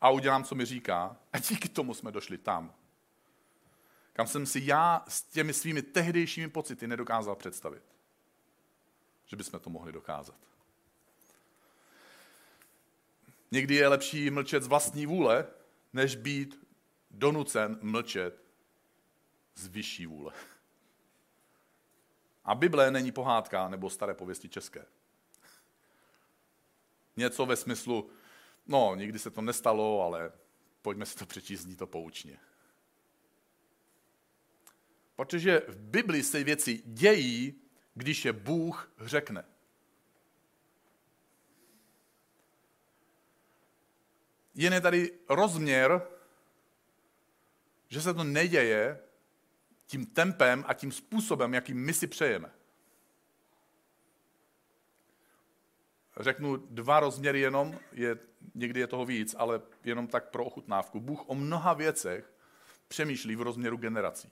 a 0.00 0.10
udělám, 0.10 0.44
co 0.44 0.54
mi 0.54 0.64
říká, 0.64 1.16
a 1.32 1.38
díky 1.38 1.68
tomu 1.68 1.94
jsme 1.94 2.12
došli 2.12 2.38
tam, 2.38 2.74
kam 4.12 4.26
jsem 4.26 4.46
si 4.46 4.60
já 4.64 5.04
s 5.08 5.22
těmi 5.22 5.52
svými 5.52 5.82
tehdejšími 5.82 6.48
pocity 6.48 6.86
nedokázal 6.86 7.36
představit, 7.36 7.93
že 9.26 9.36
bychom 9.36 9.60
to 9.60 9.70
mohli 9.70 9.92
dokázat. 9.92 10.36
Někdy 13.50 13.74
je 13.74 13.88
lepší 13.88 14.30
mlčet 14.30 14.62
z 14.62 14.66
vlastní 14.66 15.06
vůle, 15.06 15.46
než 15.92 16.16
být 16.16 16.66
donucen 17.10 17.78
mlčet 17.82 18.42
z 19.54 19.66
vyšší 19.66 20.06
vůle. 20.06 20.32
A 22.44 22.54
Bible 22.54 22.90
není 22.90 23.12
pohádka 23.12 23.68
nebo 23.68 23.90
staré 23.90 24.14
pověsti 24.14 24.48
české. 24.48 24.86
Něco 27.16 27.46
ve 27.46 27.56
smyslu, 27.56 28.10
no, 28.66 28.94
nikdy 28.94 29.18
se 29.18 29.30
to 29.30 29.40
nestalo, 29.40 30.02
ale 30.02 30.32
pojďme 30.82 31.06
si 31.06 31.16
to 31.16 31.26
přečíst, 31.26 31.60
zní 31.60 31.76
to 31.76 31.86
poučně. 31.86 32.38
Protože 35.16 35.62
v 35.68 35.76
Biblii 35.76 36.22
se 36.22 36.44
věci 36.44 36.82
dějí, 36.86 37.63
když 37.94 38.24
je 38.24 38.32
Bůh 38.32 38.92
řekne. 38.98 39.44
Jen 44.54 44.72
je 44.72 44.80
tady 44.80 45.18
rozměr, 45.28 46.02
že 47.88 48.00
se 48.00 48.14
to 48.14 48.24
neděje 48.24 49.00
tím 49.86 50.06
tempem 50.06 50.64
a 50.66 50.74
tím 50.74 50.92
způsobem, 50.92 51.54
jakým 51.54 51.84
my 51.84 51.94
si 51.94 52.06
přejeme. 52.06 52.50
Řeknu 56.20 56.56
dva 56.56 57.00
rozměry 57.00 57.40
jenom, 57.40 57.78
je, 57.92 58.18
někdy 58.54 58.80
je 58.80 58.86
toho 58.86 59.04
víc, 59.04 59.34
ale 59.38 59.62
jenom 59.84 60.06
tak 60.06 60.30
pro 60.30 60.44
ochutnávku. 60.44 61.00
Bůh 61.00 61.28
o 61.28 61.34
mnoha 61.34 61.72
věcech 61.74 62.32
přemýšlí 62.88 63.36
v 63.36 63.42
rozměru 63.42 63.76
generací. 63.76 64.30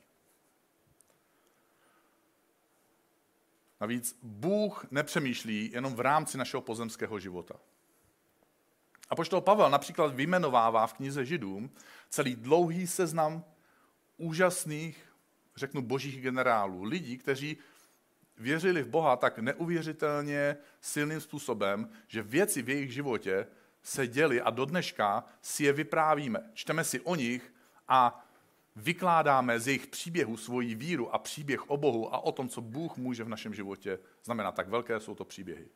Navíc 3.83 4.19
Bůh 4.23 4.87
nepřemýšlí 4.91 5.71
jenom 5.73 5.95
v 5.95 6.01
rámci 6.01 6.39
našeho 6.39 6.61
pozemského 6.61 7.19
života. 7.19 7.55
A 9.11 9.17
poštol 9.17 9.41
Pavel 9.41 9.71
například 9.71 10.15
vyjmenovává 10.15 10.87
v 10.87 10.93
knize 10.93 11.25
Židům 11.25 11.71
celý 12.09 12.37
dlouhý 12.37 12.87
seznam 12.87 13.45
úžasných, 14.17 15.15
řeknu, 15.57 15.83
božích 15.83 16.23
generálů. 16.23 16.83
Lidí, 16.83 17.19
kteří 17.19 17.57
věřili 18.39 18.83
v 18.83 18.89
Boha 18.89 19.17
tak 19.17 19.39
neuvěřitelně 19.39 20.57
silným 20.81 21.21
způsobem, 21.21 21.89
že 22.07 22.23
věci 22.23 22.63
v 22.63 22.69
jejich 22.69 22.93
životě 22.93 23.47
se 23.83 24.07
děly 24.07 24.41
a 24.41 24.51
do 24.51 24.65
dneška 24.65 25.25
si 25.41 25.65
je 25.65 25.73
vyprávíme. 25.73 26.51
Čteme 26.55 26.85
si 26.85 27.01
o 27.01 27.15
nich 27.15 27.55
a 27.89 28.27
vykládáme 28.77 29.61
z 29.61 29.67
jejich 29.67 29.87
příběhu 29.87 30.37
svoji 30.37 30.75
víru 30.75 31.15
a 31.15 31.19
příběh 31.19 31.71
o 31.71 31.77
Bohu 31.77 32.15
a 32.15 32.19
o 32.19 32.33
tom, 32.33 32.49
co 32.49 32.61
Bůh 32.61 32.97
může 32.97 33.25
v 33.25 33.29
našem 33.29 33.55
životě 33.55 33.99
znamenat. 34.25 34.55
Tak 34.55 34.69
velké 34.69 35.01
jsou 35.01 35.15
to 35.15 35.25
příběhy. 35.25 35.69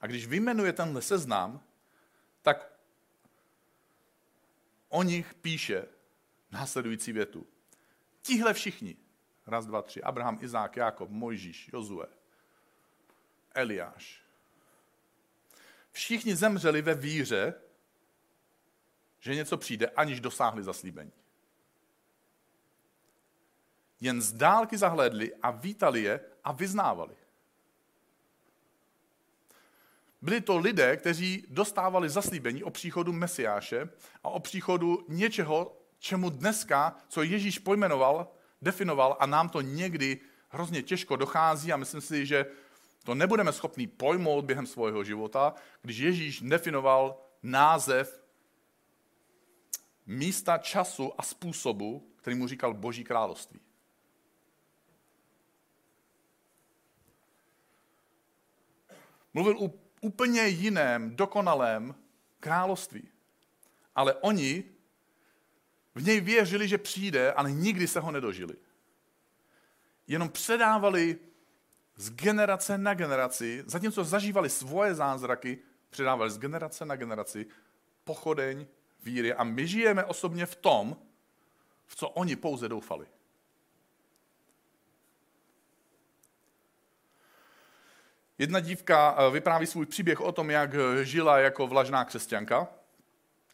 A 0.00 0.06
když 0.06 0.26
vyjmenuje 0.26 0.72
tenhle 0.72 1.02
seznam, 1.02 1.62
tak 2.42 2.72
o 4.88 5.02
nich 5.02 5.34
píše 5.34 5.84
následující 6.50 7.12
větu. 7.12 7.46
Tihle 8.22 8.54
všichni, 8.54 8.96
raz, 9.46 9.66
dva, 9.66 9.82
tři, 9.82 10.02
Abraham, 10.02 10.38
Izák, 10.40 10.76
Jákob, 10.76 11.10
Mojžíš, 11.10 11.70
Jozue, 11.72 12.06
Eliáš. 13.54 14.22
Všichni 15.92 16.36
zemřeli 16.36 16.82
ve 16.82 16.94
víře, 16.94 17.54
že 19.20 19.34
něco 19.34 19.56
přijde, 19.56 19.86
aniž 19.86 20.20
dosáhli 20.20 20.62
zaslíbení. 20.62 21.12
Jen 24.02 24.22
z 24.22 24.32
dálky 24.32 24.78
zahlédli 24.78 25.34
a 25.42 25.50
vítali 25.50 26.02
je 26.02 26.20
a 26.44 26.52
vyznávali. 26.52 27.14
Byli 30.22 30.40
to 30.40 30.58
lidé, 30.58 30.96
kteří 30.96 31.46
dostávali 31.48 32.08
zaslíbení 32.08 32.64
o 32.64 32.70
příchodu 32.70 33.12
Mesiáše 33.12 33.88
a 34.24 34.28
o 34.28 34.40
příchodu 34.40 35.04
něčeho, 35.08 35.76
čemu 35.98 36.30
dneska, 36.30 36.96
co 37.08 37.22
Ježíš 37.22 37.58
pojmenoval, 37.58 38.28
definoval 38.62 39.16
a 39.20 39.26
nám 39.26 39.48
to 39.48 39.60
někdy 39.60 40.20
hrozně 40.48 40.82
těžko 40.82 41.16
dochází 41.16 41.72
a 41.72 41.76
myslím 41.76 42.00
si, 42.00 42.26
že 42.26 42.46
to 43.04 43.14
nebudeme 43.14 43.52
schopni 43.52 43.86
pojmout 43.86 44.44
během 44.44 44.66
svého 44.66 45.04
života, 45.04 45.54
když 45.82 45.98
Ježíš 45.98 46.40
definoval 46.40 47.22
název 47.42 48.22
místa, 50.06 50.58
času 50.58 51.12
a 51.18 51.22
způsobu, 51.22 52.10
který 52.16 52.36
mu 52.36 52.48
říkal 52.48 52.74
Boží 52.74 53.04
království. 53.04 53.60
Mluvil 59.34 59.58
o 59.58 59.70
úplně 60.00 60.46
jiném, 60.46 61.16
dokonalém 61.16 61.94
království. 62.40 63.08
Ale 63.94 64.14
oni 64.14 64.64
v 65.94 66.04
něj 66.04 66.20
věřili, 66.20 66.68
že 66.68 66.78
přijde, 66.78 67.32
ale 67.32 67.52
nikdy 67.52 67.88
se 67.88 68.00
ho 68.00 68.10
nedožili. 68.10 68.54
Jenom 70.06 70.28
předávali 70.28 71.18
z 71.96 72.10
generace 72.10 72.78
na 72.78 72.94
generaci, 72.94 73.64
zatímco 73.66 74.04
zažívali 74.04 74.50
svoje 74.50 74.94
zázraky, 74.94 75.58
předávali 75.90 76.30
z 76.30 76.38
generace 76.38 76.84
na 76.84 76.96
generaci 76.96 77.46
pochodeň 78.04 78.66
víry 79.02 79.34
a 79.34 79.44
my 79.44 79.66
žijeme 79.66 80.04
osobně 80.04 80.46
v 80.46 80.56
tom, 80.56 80.96
v 81.86 81.96
co 81.96 82.08
oni 82.08 82.36
pouze 82.36 82.68
doufali. 82.68 83.06
Jedna 88.38 88.60
dívka 88.60 89.16
eh, 89.18 89.30
vypráví 89.30 89.66
svůj 89.66 89.86
příběh 89.86 90.20
o 90.20 90.32
tom, 90.32 90.50
jak 90.50 90.70
žila 91.02 91.38
jako 91.38 91.66
vlažná 91.66 92.04
křesťanka 92.04 92.68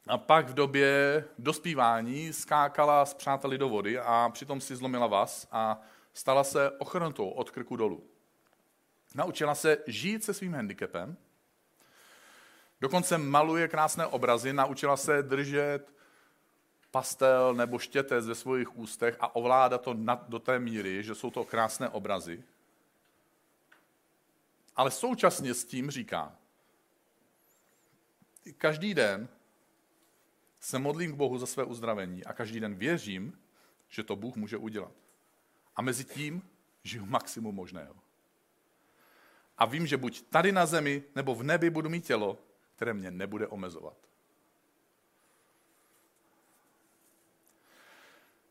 a 0.08 0.18
pak 0.18 0.48
v 0.48 0.54
době 0.54 1.24
dospívání 1.38 2.32
skákala 2.32 3.06
s 3.06 3.14
přáteli 3.14 3.58
do 3.58 3.68
vody 3.68 3.98
a 3.98 4.30
přitom 4.32 4.60
si 4.60 4.76
zlomila 4.76 5.06
vás 5.06 5.48
a 5.52 5.80
stala 6.14 6.44
se 6.44 6.70
ochrnutou 6.70 7.28
od 7.28 7.50
krku 7.50 7.76
dolů. 7.76 8.04
Naučila 9.14 9.54
se 9.54 9.78
žít 9.86 10.24
se 10.24 10.34
svým 10.34 10.54
handicapem, 10.54 11.16
dokonce 12.80 13.18
maluje 13.18 13.68
krásné 13.68 14.06
obrazy, 14.06 14.52
naučila 14.52 14.96
se 14.96 15.22
držet 15.22 15.92
pastel 16.90 17.54
nebo 17.54 17.78
štětec 17.78 18.26
ve 18.26 18.34
svých 18.34 18.78
ústech 18.78 19.16
a 19.20 19.36
ovládat 19.36 19.82
to 19.82 19.96
do 20.28 20.38
té 20.38 20.58
míry, 20.58 21.02
že 21.02 21.14
jsou 21.14 21.30
to 21.30 21.44
krásné 21.44 21.88
obrazy. 21.88 22.44
Ale 24.78 24.90
současně 24.90 25.54
s 25.54 25.64
tím 25.64 25.90
říká, 25.90 26.36
každý 28.58 28.94
den 28.94 29.28
se 30.60 30.78
modlím 30.78 31.12
k 31.12 31.16
Bohu 31.16 31.38
za 31.38 31.46
své 31.46 31.64
uzdravení 31.64 32.24
a 32.24 32.32
každý 32.32 32.60
den 32.60 32.74
věřím, 32.74 33.38
že 33.88 34.02
to 34.02 34.16
Bůh 34.16 34.36
může 34.36 34.56
udělat. 34.56 34.92
A 35.76 35.82
mezi 35.82 36.04
tím 36.04 36.42
žiju 36.82 37.06
maximum 37.06 37.54
možného. 37.54 37.96
A 39.58 39.64
vím, 39.64 39.86
že 39.86 39.96
buď 39.96 40.22
tady 40.22 40.52
na 40.52 40.66
zemi 40.66 41.02
nebo 41.14 41.34
v 41.34 41.42
nebi 41.42 41.70
budu 41.70 41.88
mít 41.88 42.06
tělo, 42.06 42.38
které 42.76 42.94
mě 42.94 43.10
nebude 43.10 43.46
omezovat. 43.46 43.96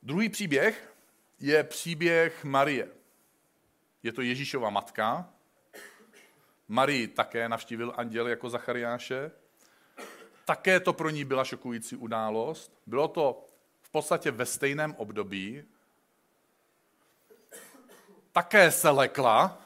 Druhý 0.04 0.30
příběh 0.30 0.96
je 1.40 1.63
příběh 1.63 2.44
Marie. 2.44 2.92
Je 4.04 4.12
to 4.12 4.22
Ježíšova 4.22 4.70
matka. 4.70 5.34
Marii 6.67 7.08
také 7.08 7.49
navštívil 7.49 7.93
anděl 7.97 8.27
jako 8.27 8.49
Zachariáše. 8.49 9.32
Také 10.45 10.80
to 10.80 10.93
pro 10.93 11.10
ní 11.10 11.25
byla 11.25 11.43
šokující 11.43 11.95
událost. 11.95 12.82
Bylo 12.86 13.08
to 13.08 13.49
v 13.82 13.89
podstatě 13.89 14.32
ve 14.32 14.45
stejném 14.45 14.95
období. 14.95 15.63
Také 18.32 18.71
se 18.71 18.89
lekla, 18.89 19.62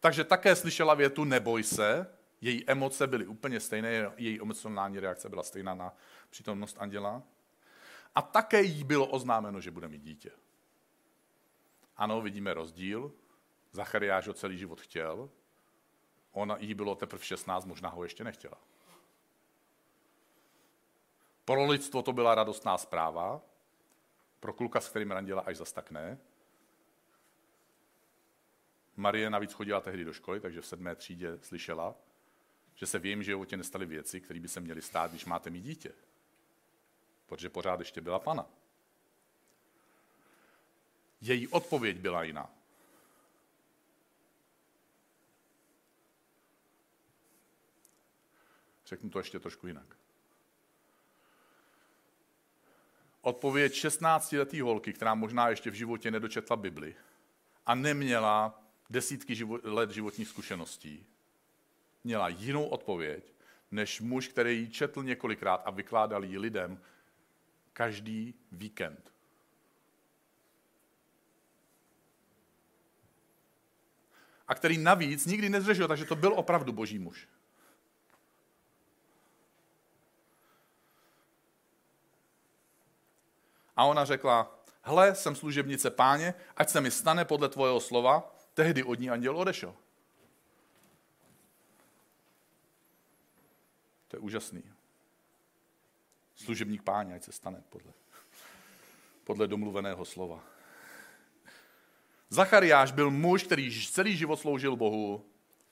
takže 0.00 0.24
také 0.24 0.56
slyšela 0.56 0.94
větu 0.94 1.24
neboj 1.24 1.62
se. 1.62 2.06
Její 2.40 2.64
emoce 2.66 3.06
byly 3.06 3.26
úplně 3.26 3.60
stejné, 3.60 4.12
její 4.16 4.40
emocionální 4.40 5.00
reakce 5.00 5.28
byla 5.28 5.42
stejná 5.42 5.74
na 5.74 5.92
přítomnost 6.30 6.76
anděla. 6.80 7.22
A 8.14 8.22
také 8.22 8.62
jí 8.62 8.84
bylo 8.84 9.06
oznámeno, 9.06 9.60
že 9.60 9.70
bude 9.70 9.88
mít 9.88 10.02
dítě. 10.02 10.30
Ano, 11.96 12.20
vidíme 12.20 12.54
rozdíl. 12.54 13.12
Zachariáš 13.74 14.26
ho 14.26 14.34
celý 14.34 14.58
život 14.58 14.80
chtěl, 14.80 15.30
ona 16.32 16.56
jí 16.58 16.74
bylo 16.74 16.94
teprve 16.94 17.24
16, 17.24 17.64
možná 17.64 17.88
ho 17.88 18.02
ještě 18.02 18.24
nechtěla. 18.24 18.58
Pro 21.44 21.66
lidstvo 21.66 22.02
to 22.02 22.12
byla 22.12 22.34
radostná 22.34 22.78
zpráva, 22.78 23.40
pro 24.40 24.52
kluka, 24.52 24.80
s 24.80 24.88
kterým 24.88 25.10
randila, 25.10 25.42
až 25.42 25.56
zas 25.56 25.72
tak 25.72 25.90
ne. 25.90 26.18
Marie 28.96 29.30
navíc 29.30 29.52
chodila 29.52 29.80
tehdy 29.80 30.04
do 30.04 30.12
školy, 30.12 30.40
takže 30.40 30.60
v 30.60 30.66
sedmé 30.66 30.96
třídě 30.96 31.38
slyšela, 31.42 31.94
že 32.74 32.86
se 32.86 32.98
v 32.98 33.04
jejím 33.04 33.22
životě 33.22 33.56
nestaly 33.56 33.86
věci, 33.86 34.20
které 34.20 34.40
by 34.40 34.48
se 34.48 34.60
měly 34.60 34.82
stát, 34.82 35.10
když 35.10 35.24
máte 35.24 35.50
mít 35.50 35.62
dítě. 35.62 35.92
Protože 37.26 37.48
pořád 37.48 37.78
ještě 37.78 38.00
byla 38.00 38.18
pana. 38.18 38.46
Její 41.20 41.48
odpověď 41.48 41.98
byla 41.98 42.22
jiná. 42.22 42.63
Řeknu 48.86 49.10
to 49.10 49.18
ještě 49.18 49.40
trošku 49.40 49.66
jinak. 49.66 49.96
Odpověď 53.20 53.72
16-letý 53.72 54.60
holky, 54.60 54.92
která 54.92 55.14
možná 55.14 55.48
ještě 55.48 55.70
v 55.70 55.74
životě 55.74 56.10
nedočetla 56.10 56.56
Bibli 56.56 56.96
a 57.66 57.74
neměla 57.74 58.62
desítky 58.90 59.34
živo- 59.34 59.60
let 59.62 59.90
životních 59.90 60.28
zkušeností, 60.28 61.06
měla 62.04 62.28
jinou 62.28 62.64
odpověď, 62.64 63.34
než 63.70 64.00
muž, 64.00 64.28
který 64.28 64.58
ji 64.58 64.70
četl 64.70 65.02
několikrát 65.02 65.62
a 65.64 65.70
vykládal 65.70 66.24
ji 66.24 66.38
lidem 66.38 66.80
každý 67.72 68.34
víkend. 68.52 69.12
A 74.48 74.54
který 74.54 74.78
navíc 74.78 75.26
nikdy 75.26 75.48
nezřešil, 75.48 75.88
takže 75.88 76.04
to 76.04 76.16
byl 76.16 76.32
opravdu 76.36 76.72
boží 76.72 76.98
muž. 76.98 77.28
A 83.76 83.84
ona 83.84 84.04
řekla, 84.04 84.58
hle, 84.82 85.14
jsem 85.14 85.36
služebnice 85.36 85.90
páně, 85.90 86.34
ať 86.56 86.68
se 86.68 86.80
mi 86.80 86.90
stane 86.90 87.24
podle 87.24 87.48
tvojeho 87.48 87.80
slova. 87.80 88.34
Tehdy 88.54 88.82
od 88.82 89.00
ní 89.00 89.10
anděl 89.10 89.38
odešel. 89.38 89.74
To 94.08 94.16
je 94.16 94.20
úžasný. 94.20 94.62
Služebník 96.36 96.82
páně, 96.82 97.14
ať 97.14 97.22
se 97.22 97.32
stane 97.32 97.62
podle, 97.68 97.92
podle 99.24 99.46
domluveného 99.46 100.04
slova. 100.04 100.44
Zachariáš 102.30 102.92
byl 102.92 103.10
muž, 103.10 103.42
který 103.42 103.86
celý 103.86 104.16
život 104.16 104.36
sloužil 104.36 104.76
Bohu. 104.76 105.24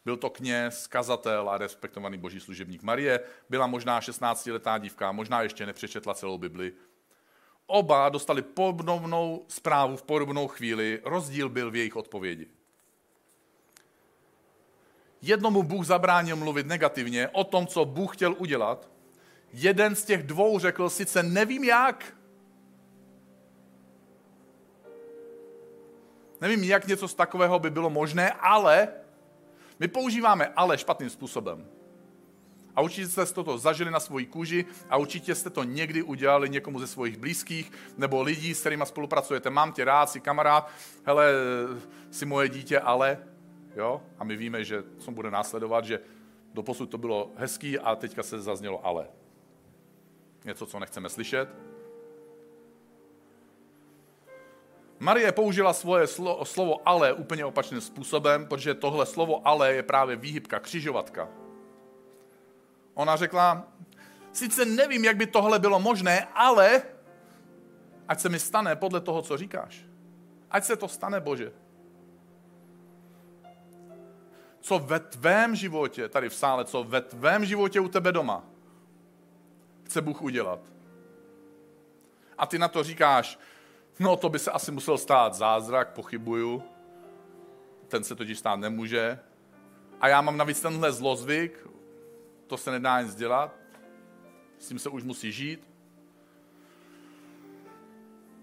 Byl 0.04 0.16
to 0.16 0.30
kněz, 0.30 0.86
kazatel 0.86 1.50
a 1.50 1.58
respektovaný 1.58 2.18
boží 2.18 2.40
služebník. 2.40 2.82
Marie 2.82 3.20
byla 3.48 3.66
možná 3.66 4.00
16-letá 4.00 4.80
dívka, 4.80 5.12
možná 5.12 5.42
ještě 5.42 5.66
nepřečetla 5.66 6.14
celou 6.14 6.38
Bibli, 6.38 6.72
oba 7.66 8.08
dostali 8.08 8.42
podobnou 8.42 9.44
zprávu 9.48 9.96
v 9.96 10.02
podobnou 10.02 10.48
chvíli, 10.48 11.00
rozdíl 11.04 11.48
byl 11.48 11.70
v 11.70 11.76
jejich 11.76 11.96
odpovědi. 11.96 12.46
Jednomu 15.22 15.62
Bůh 15.62 15.86
zabránil 15.86 16.36
mluvit 16.36 16.66
negativně 16.66 17.28
o 17.28 17.44
tom, 17.44 17.66
co 17.66 17.84
Bůh 17.84 18.16
chtěl 18.16 18.34
udělat. 18.38 18.88
Jeden 19.52 19.96
z 19.96 20.04
těch 20.04 20.22
dvou 20.22 20.58
řekl, 20.58 20.90
sice 20.90 21.22
nevím 21.22 21.64
jak, 21.64 22.16
nevím, 26.40 26.64
jak 26.64 26.86
něco 26.86 27.08
z 27.08 27.14
takového 27.14 27.58
by 27.58 27.70
bylo 27.70 27.90
možné, 27.90 28.30
ale 28.30 28.88
my 29.78 29.88
používáme 29.88 30.46
ale 30.56 30.78
špatným 30.78 31.10
způsobem. 31.10 31.68
A 32.76 32.80
určitě 32.80 33.08
jste 33.08 33.26
toto 33.26 33.58
zažili 33.58 33.90
na 33.90 34.00
svoji 34.00 34.26
kůži 34.26 34.64
a 34.90 34.96
určitě 34.96 35.34
jste 35.34 35.50
to 35.50 35.64
někdy 35.64 36.02
udělali 36.02 36.48
někomu 36.48 36.80
ze 36.80 36.86
svých 36.86 37.16
blízkých 37.16 37.72
nebo 37.96 38.22
lidí, 38.22 38.54
s 38.54 38.60
kterými 38.60 38.86
spolupracujete. 38.86 39.50
Mám 39.50 39.72
tě 39.72 39.84
rád, 39.84 40.10
jsi 40.10 40.20
kamarád, 40.20 40.70
hele, 41.04 41.32
jsi 42.10 42.26
moje 42.26 42.48
dítě, 42.48 42.80
ale, 42.80 43.18
jo, 43.76 44.02
a 44.18 44.24
my 44.24 44.36
víme, 44.36 44.64
že 44.64 44.84
co 44.98 45.10
bude 45.10 45.30
následovat, 45.30 45.84
že 45.84 46.00
doposud 46.54 46.90
to 46.90 46.98
bylo 46.98 47.30
hezký 47.36 47.78
a 47.78 47.96
teďka 47.96 48.22
se 48.22 48.40
zaznělo 48.40 48.86
ale. 48.86 49.06
Něco, 50.44 50.66
co 50.66 50.78
nechceme 50.78 51.08
slyšet. 51.08 51.48
Marie 54.98 55.32
použila 55.32 55.72
svoje 55.72 56.06
slovo 56.42 56.88
ale 56.88 57.12
úplně 57.12 57.44
opačným 57.44 57.80
způsobem, 57.80 58.46
protože 58.46 58.74
tohle 58.74 59.06
slovo 59.06 59.48
ale 59.48 59.74
je 59.74 59.82
právě 59.82 60.16
výhybka, 60.16 60.60
křižovatka. 60.60 61.41
Ona 62.94 63.16
řekla, 63.16 63.68
sice 64.32 64.64
nevím, 64.64 65.04
jak 65.04 65.16
by 65.16 65.26
tohle 65.26 65.58
bylo 65.58 65.80
možné, 65.80 66.28
ale 66.34 66.82
ať 68.08 68.20
se 68.20 68.28
mi 68.28 68.38
stane 68.38 68.76
podle 68.76 69.00
toho, 69.00 69.22
co 69.22 69.36
říkáš. 69.36 69.84
Ať 70.50 70.64
se 70.64 70.76
to 70.76 70.88
stane, 70.88 71.20
Bože. 71.20 71.52
Co 74.60 74.78
ve 74.78 75.00
tvém 75.00 75.56
životě, 75.56 76.08
tady 76.08 76.28
v 76.28 76.34
sále, 76.34 76.64
co 76.64 76.84
ve 76.84 77.00
tvém 77.00 77.44
životě 77.44 77.80
u 77.80 77.88
tebe 77.88 78.12
doma, 78.12 78.44
chce 79.84 80.00
Bůh 80.00 80.22
udělat. 80.22 80.60
A 82.38 82.46
ty 82.46 82.58
na 82.58 82.68
to 82.68 82.82
říkáš, 82.82 83.38
no 83.98 84.16
to 84.16 84.28
by 84.28 84.38
se 84.38 84.50
asi 84.50 84.72
musel 84.72 84.98
stát 84.98 85.34
zázrak, 85.34 85.92
pochybuju. 85.92 86.62
Ten 87.88 88.04
se 88.04 88.14
totiž 88.14 88.38
stát 88.38 88.56
nemůže. 88.56 89.18
A 90.00 90.08
já 90.08 90.20
mám 90.20 90.36
navíc 90.36 90.60
tenhle 90.60 90.92
zlozvyk, 90.92 91.68
to 92.52 92.56
se 92.56 92.70
nedá 92.70 93.00
nic 93.00 93.14
dělat, 93.14 93.54
s 94.58 94.68
tím 94.68 94.78
se 94.78 94.88
už 94.88 95.02
musí 95.02 95.32
žít. 95.32 95.68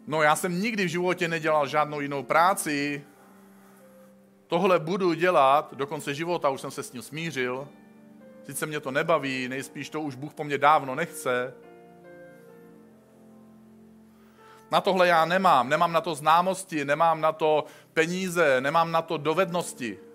No 0.07 0.21
já 0.21 0.35
jsem 0.35 0.61
nikdy 0.61 0.85
v 0.85 0.87
životě 0.87 1.27
nedělal 1.27 1.67
žádnou 1.67 2.01
jinou 2.01 2.23
práci, 2.23 3.05
tohle 4.47 4.79
budu 4.79 5.13
dělat 5.13 5.73
do 5.73 5.87
konce 5.87 6.13
života, 6.13 6.49
už 6.49 6.61
jsem 6.61 6.71
se 6.71 6.83
s 6.83 6.89
tím 6.89 7.01
smířil, 7.01 7.67
sice 8.43 8.65
mě 8.65 8.79
to 8.79 8.91
nebaví, 8.91 9.47
nejspíš 9.47 9.89
to 9.89 10.01
už 10.01 10.15
Bůh 10.15 10.33
po 10.33 10.43
mně 10.43 10.57
dávno 10.57 10.95
nechce. 10.95 11.53
Na 14.71 14.81
tohle 14.81 15.07
já 15.07 15.25
nemám, 15.25 15.69
nemám 15.69 15.91
na 15.91 16.01
to 16.01 16.15
známosti, 16.15 16.85
nemám 16.85 17.21
na 17.21 17.31
to 17.31 17.65
peníze, 17.93 18.61
nemám 18.61 18.91
na 18.91 19.01
to 19.01 19.17
dovednosti. 19.17 20.08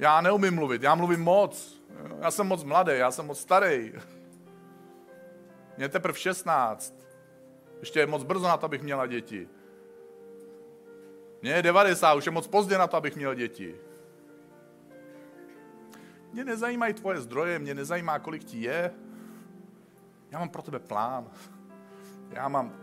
Já 0.00 0.20
neumím 0.20 0.54
mluvit, 0.54 0.82
já 0.82 0.94
mluvím 0.94 1.20
moc. 1.20 1.82
Já 2.20 2.30
jsem 2.30 2.46
moc 2.46 2.64
mladý, 2.64 2.92
já 2.94 3.10
jsem 3.10 3.26
moc 3.26 3.40
starý. 3.40 3.92
Mě 5.76 5.88
teprve 5.88 6.18
16. 6.18 6.94
Ještě 7.80 8.00
je 8.00 8.06
moc 8.06 8.22
brzo 8.22 8.48
na 8.48 8.56
to, 8.56 8.66
abych 8.66 8.82
měla 8.82 9.06
děti. 9.06 9.48
Mně 11.42 11.52
je 11.52 11.62
90, 11.62 12.14
už 12.14 12.26
je 12.26 12.32
moc 12.32 12.46
pozdě 12.46 12.78
na 12.78 12.86
to, 12.86 12.96
abych 12.96 13.16
měl 13.16 13.34
děti. 13.34 13.76
Mě 16.32 16.44
nezajímají 16.44 16.94
tvoje 16.94 17.20
zdroje, 17.20 17.58
mě 17.58 17.74
nezajímá, 17.74 18.18
kolik 18.18 18.44
ti 18.44 18.60
je. 18.60 18.90
Já 20.30 20.38
mám 20.38 20.48
pro 20.48 20.62
tebe 20.62 20.78
plán. 20.78 21.30
Já 22.30 22.48
mám... 22.48 22.74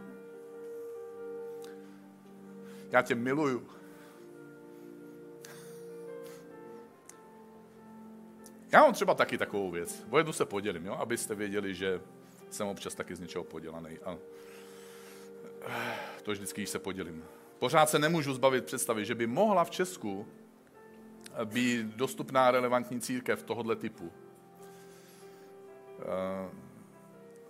Já 2.91 3.01
tě 3.01 3.15
miluju. 3.15 3.76
Já 8.71 8.81
mám 8.81 8.93
třeba 8.93 9.13
taky 9.13 9.37
takovou 9.37 9.71
věc. 9.71 10.05
O 10.09 10.17
jednu 10.17 10.33
se 10.33 10.45
podělím, 10.45 10.85
jo? 10.85 10.93
abyste 10.93 11.35
věděli, 11.35 11.75
že 11.75 12.01
jsem 12.49 12.67
občas 12.67 12.95
taky 12.95 13.15
z 13.15 13.19
něčeho 13.19 13.43
podělaný. 13.43 13.97
A 14.05 14.17
to 16.23 16.31
vždycky, 16.31 16.61
když 16.61 16.69
se 16.69 16.79
podělím. 16.79 17.23
Pořád 17.59 17.89
se 17.89 17.99
nemůžu 17.99 18.33
zbavit 18.33 18.65
představy, 18.65 19.05
že 19.05 19.15
by 19.15 19.27
mohla 19.27 19.63
v 19.63 19.69
Česku 19.69 20.27
být 21.45 21.85
dostupná 21.85 22.51
relevantní 22.51 23.01
církev 23.01 23.43
tohohle 23.43 23.75
typu. 23.75 24.11
Eh, 25.99 26.49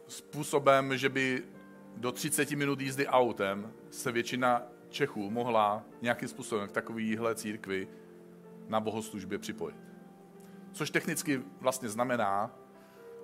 způsobem, 0.08 0.98
že 0.98 1.10
by 1.10 1.44
do 1.98 2.12
30 2.12 2.56
minut 2.56 2.82
jízdy 2.82 3.08
autem 3.08 3.74
se 3.92 4.12
většina 4.12 4.62
Čechů 4.90 5.30
mohla 5.30 5.84
nějakým 6.02 6.28
způsobem 6.28 6.68
k 6.68 6.72
takovýhle 6.72 7.36
církvi 7.36 7.88
na 8.68 8.80
bohoslužbě 8.80 9.38
připojit. 9.38 9.87
Což 10.78 10.92
technicky 10.92 11.42
vlastně 11.60 11.90
znamená, 11.90 12.56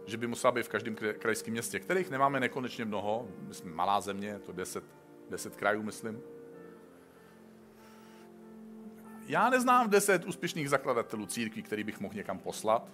že 0.06 0.18
by 0.18 0.28
musela 0.28 0.52
být 0.52 0.66
v 0.66 0.70
každém 0.70 0.96
krajském 0.96 1.52
městě, 1.52 1.80
kterých 1.80 2.10
nemáme 2.10 2.40
nekonečně 2.40 2.86
mnoho. 2.86 3.28
My 3.48 3.54
jsme 3.54 3.72
malá 3.72 4.02
země, 4.02 4.40
to 4.40 4.52
10, 4.52 4.84
10 5.30 5.56
krajů, 5.56 5.84
myslím. 5.84 6.22
Já 9.28 9.50
neznám 9.50 9.90
10 9.90 10.26
úspěšných 10.26 10.70
zakladatelů 10.70 11.26
církví, 11.26 11.64
který 11.64 11.84
bych 11.84 12.00
mohl 12.00 12.14
někam 12.16 12.40
poslat. 12.40 12.88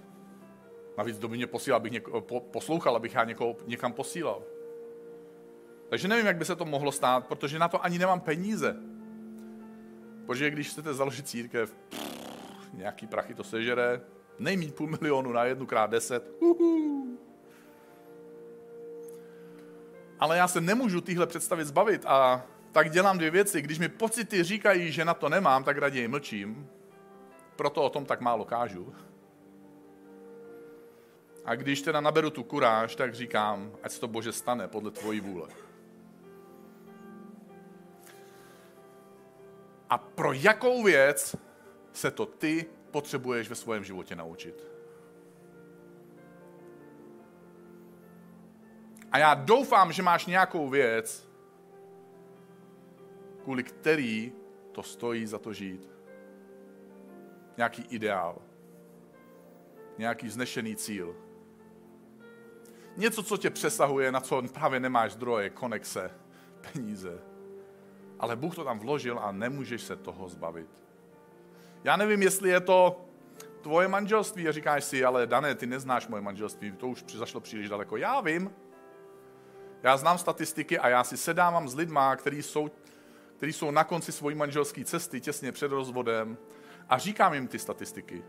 Navíc 0.98 1.20
do 1.20 1.28
mě 1.30 1.48
posílal, 1.48 1.78
abych 1.78 1.92
něko, 1.92 2.22
po, 2.22 2.40
poslouchal, 2.40 2.96
abych 2.96 3.14
já 3.14 3.24
někoho 3.24 3.56
někam 3.68 3.94
posílal. 3.94 4.44
Takže 5.90 6.08
nevím, 6.08 6.26
jak 6.26 6.38
by 6.38 6.46
se 6.46 6.56
to 6.56 6.66
mohlo 6.66 6.92
stát, 6.92 7.28
protože 7.28 7.60
na 7.60 7.68
to 7.68 7.86
ani 7.86 8.00
nemám 8.00 8.20
peníze. 8.20 8.76
Protože 10.26 10.50
když 10.50 10.70
chcete 10.70 10.94
založit 10.94 11.28
církev, 11.28 11.76
pff, 11.90 12.74
nějaký 12.74 13.08
prachy 13.08 13.34
to 13.34 13.44
sežere, 13.44 14.02
nejmít 14.40 14.76
půl 14.76 14.88
milionu 14.88 15.32
na 15.32 15.44
jednu 15.44 15.66
krát 15.66 15.90
deset. 15.90 16.32
Uhu. 16.40 17.18
Ale 20.20 20.38
já 20.38 20.48
se 20.48 20.62
nemůžu 20.62 21.02
tyhle 21.02 21.28
představit 21.28 21.66
zbavit 21.66 22.06
a 22.06 22.46
tak 22.72 22.90
dělám 22.90 23.18
dvě 23.18 23.32
věci. 23.32 23.62
Když 23.62 23.80
mi 23.80 23.90
pocity 23.90 24.44
říkají, 24.44 24.92
že 24.92 25.06
na 25.06 25.14
to 25.14 25.30
nemám, 25.30 25.64
tak 25.64 25.78
raději 25.78 26.08
mlčím. 26.08 26.70
Proto 27.56 27.84
o 27.84 27.90
tom 27.90 28.06
tak 28.06 28.22
málo 28.22 28.46
kážu. 28.46 28.94
A 31.46 31.56
když 31.56 31.82
teda 31.82 32.02
naberu 32.02 32.30
tu 32.30 32.44
kuráž, 32.44 32.96
tak 32.96 33.14
říkám, 33.14 33.72
ať 33.84 33.92
se 33.92 34.00
to 34.00 34.08
Bože 34.08 34.32
stane 34.32 34.68
podle 34.68 34.92
tvojí 34.92 35.20
vůle. 35.20 35.50
A 39.90 39.98
pro 39.98 40.34
jakou 40.34 40.84
věc 40.84 41.36
se 41.94 42.12
to 42.12 42.26
ty 42.26 42.66
potřebuješ 42.92 43.50
ve 43.50 43.56
svém 43.56 43.84
životě 43.84 44.16
naučit? 44.16 44.68
A 49.12 49.18
já 49.18 49.34
doufám, 49.34 49.92
že 49.92 50.04
máš 50.04 50.26
nějakou 50.26 50.70
věc, 50.70 51.30
kvůli 53.44 53.64
který 53.64 54.34
to 54.72 54.84
stojí 54.84 55.26
za 55.26 55.40
to 55.40 55.54
žít. 55.54 55.90
Nějaký 57.58 57.82
ideál. 57.90 58.42
Nějaký 59.98 60.28
vznešený 60.28 60.76
cíl. 60.76 61.16
Něco, 62.98 63.24
co 63.24 63.38
tě 63.38 63.50
přesahuje, 63.50 64.12
na 64.12 64.20
co 64.20 64.42
právě 64.54 64.80
nemáš 64.80 65.14
zdroje, 65.14 65.50
konexe, 65.50 66.12
peníze. 66.62 67.22
Ale 68.20 68.36
Bůh 68.36 68.56
to 68.56 68.64
tam 68.64 68.80
vložil 68.80 69.20
a 69.20 69.32
nemůžeš 69.32 69.82
se 69.82 69.96
toho 69.96 70.30
zbavit. 70.30 70.70
Já 71.84 71.96
nevím, 71.96 72.22
jestli 72.22 72.50
je 72.50 72.60
to 72.60 73.06
tvoje 73.62 73.88
manželství 73.88 74.48
a 74.48 74.52
říkáš 74.52 74.84
si, 74.84 75.06
ale 75.06 75.28
Dané, 75.28 75.56
ty 75.56 75.68
neznáš 75.68 76.08
moje 76.08 76.22
manželství, 76.22 76.72
to 76.72 76.88
už 76.88 77.04
zašlo 77.04 77.42
příliš 77.42 77.70
daleko. 77.70 77.98
Já 77.98 78.22
vím, 78.22 78.52
já 79.84 79.98
znám 79.98 80.18
statistiky 80.18 80.80
a 80.80 80.90
já 80.90 81.04
si 81.04 81.18
sedávám 81.18 81.68
s 81.68 81.76
lidma, 81.76 82.16
kteří 82.16 82.44
jsou, 82.44 82.72
kteří 83.38 83.54
jsou 83.54 83.72
na 83.72 83.84
konci 83.84 84.12
svojí 84.12 84.36
manželské 84.36 84.86
cesty, 84.86 85.22
těsně 85.22 85.52
před 85.52 85.72
rozvodem 85.72 86.38
a 86.90 86.98
říkám 86.98 87.34
jim 87.34 87.48
ty 87.48 87.60
statistiky. 87.60 88.24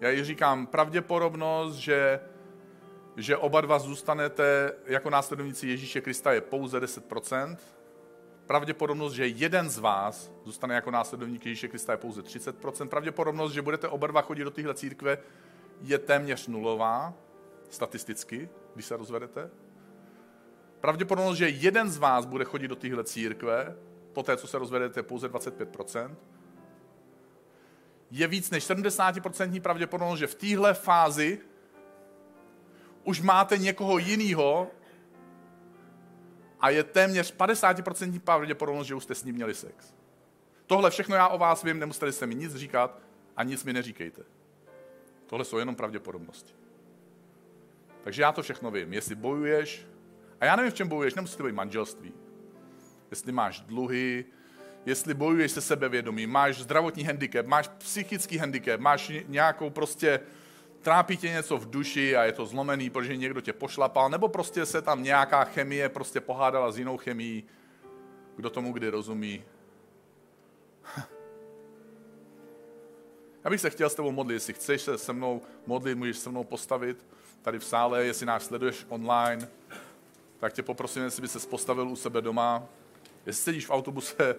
Já 0.00 0.10
jim 0.10 0.24
říkám 0.24 0.66
pravděpodobnost, 0.66 1.74
že 1.74 2.20
že 3.16 3.36
oba 3.36 3.60
dva 3.60 3.78
zůstanete 3.78 4.72
jako 4.86 5.10
následovníci 5.10 5.68
Ježíše 5.68 6.00
Krista 6.00 6.32
je 6.32 6.40
pouze 6.40 6.80
10%. 6.80 7.56
Pravděpodobnost, 8.46 9.12
že 9.12 9.26
jeden 9.26 9.70
z 9.70 9.78
vás 9.78 10.32
zůstane 10.44 10.74
jako 10.74 10.90
následovník 10.90 11.46
Ježíše 11.46 11.68
Krista 11.68 11.92
je 11.92 11.96
pouze 11.96 12.22
30%. 12.22 12.88
Pravděpodobnost, 12.88 13.52
že 13.52 13.62
budete 13.62 13.88
oba 13.88 14.06
dva 14.06 14.22
chodit 14.22 14.44
do 14.44 14.50
téhle 14.50 14.74
církve 14.74 15.18
je 15.80 15.98
téměř 15.98 16.46
nulová, 16.46 17.14
statisticky, 17.70 18.48
když 18.74 18.86
se 18.86 18.96
rozvedete. 18.96 19.50
Pravděpodobnost, 20.80 21.36
že 21.36 21.48
jeden 21.48 21.90
z 21.90 21.98
vás 21.98 22.26
bude 22.26 22.44
chodit 22.44 22.68
do 22.68 22.76
téhle 22.76 23.04
církve, 23.04 23.76
po 24.12 24.22
té, 24.22 24.36
co 24.36 24.46
se 24.46 24.58
rozvedete, 24.58 25.00
je 25.00 25.02
pouze 25.04 25.28
25%. 25.28 26.14
Je 28.10 28.26
víc 28.26 28.50
než 28.50 28.70
70% 28.70 29.60
pravděpodobnost, 29.60 30.18
že 30.18 30.26
v 30.26 30.34
téhle 30.34 30.74
fázi 30.74 31.38
už 33.04 33.20
máte 33.20 33.58
někoho 33.58 33.98
jiného 33.98 34.70
a 36.64 36.70
je 36.70 36.84
téměř 36.84 37.36
50% 37.36 38.20
pravděpodobnost, 38.20 38.86
že 38.86 38.94
už 38.94 39.02
jste 39.02 39.14
s 39.14 39.24
ním 39.24 39.34
měli 39.34 39.54
sex. 39.54 39.94
Tohle 40.66 40.90
všechno 40.90 41.16
já 41.16 41.28
o 41.28 41.38
vás 41.38 41.62
vím, 41.62 41.78
nemuseli 41.78 42.12
jste 42.12 42.26
mi 42.26 42.34
nic 42.34 42.54
říkat 42.54 43.00
a 43.36 43.42
nic 43.44 43.64
mi 43.64 43.72
neříkejte. 43.72 44.22
Tohle 45.26 45.44
jsou 45.44 45.58
jenom 45.58 45.74
pravděpodobnosti. 45.74 46.54
Takže 48.04 48.22
já 48.22 48.32
to 48.32 48.42
všechno 48.42 48.70
vím. 48.70 48.92
Jestli 48.92 49.14
bojuješ, 49.14 49.86
a 50.40 50.44
já 50.44 50.56
nevím, 50.56 50.72
v 50.72 50.74
čem 50.74 50.88
bojuješ, 50.88 51.14
nemusí 51.14 51.36
to 51.36 51.44
být 51.44 51.52
manželství. 51.52 52.12
Jestli 53.10 53.32
máš 53.32 53.60
dluhy, 53.60 54.24
jestli 54.86 55.14
bojuješ 55.14 55.52
se 55.52 55.60
sebevědomí, 55.60 56.26
máš 56.26 56.62
zdravotní 56.62 57.04
handicap, 57.04 57.46
máš 57.46 57.68
psychický 57.68 58.38
handicap, 58.38 58.80
máš 58.80 59.12
nějakou 59.26 59.70
prostě 59.70 60.20
trápí 60.84 61.16
tě 61.16 61.28
něco 61.28 61.58
v 61.58 61.70
duši 61.70 62.16
a 62.16 62.24
je 62.24 62.32
to 62.32 62.46
zlomený, 62.46 62.90
protože 62.90 63.16
někdo 63.16 63.40
tě 63.40 63.52
pošlapal, 63.52 64.10
nebo 64.10 64.28
prostě 64.28 64.66
se 64.66 64.82
tam 64.82 65.02
nějaká 65.02 65.44
chemie 65.44 65.88
prostě 65.88 66.20
pohádala 66.20 66.72
s 66.72 66.78
jinou 66.78 66.96
chemií, 66.96 67.44
kdo 68.36 68.50
tomu 68.50 68.72
kdy 68.72 68.88
rozumí. 68.88 69.44
Já 73.44 73.50
bych 73.50 73.60
se 73.60 73.70
chtěl 73.70 73.90
s 73.90 73.94
tebou 73.94 74.12
modlit, 74.12 74.34
jestli 74.34 74.52
chceš 74.52 74.82
se 74.82 74.98
se 74.98 75.12
mnou 75.12 75.42
modlit, 75.66 75.98
můžeš 75.98 76.18
se 76.18 76.30
mnou 76.30 76.44
postavit 76.44 77.06
tady 77.42 77.58
v 77.58 77.64
sále, 77.64 78.04
jestli 78.04 78.26
nás 78.26 78.44
sleduješ 78.44 78.86
online, 78.88 79.48
tak 80.38 80.52
tě 80.52 80.62
poprosím, 80.62 81.02
jestli 81.02 81.22
by 81.22 81.28
se 81.28 81.48
postavil 81.48 81.88
u 81.88 81.96
sebe 81.96 82.20
doma. 82.20 82.62
Jestli 83.26 83.42
sedíš 83.42 83.66
v 83.66 83.70
autobuse, 83.70 84.36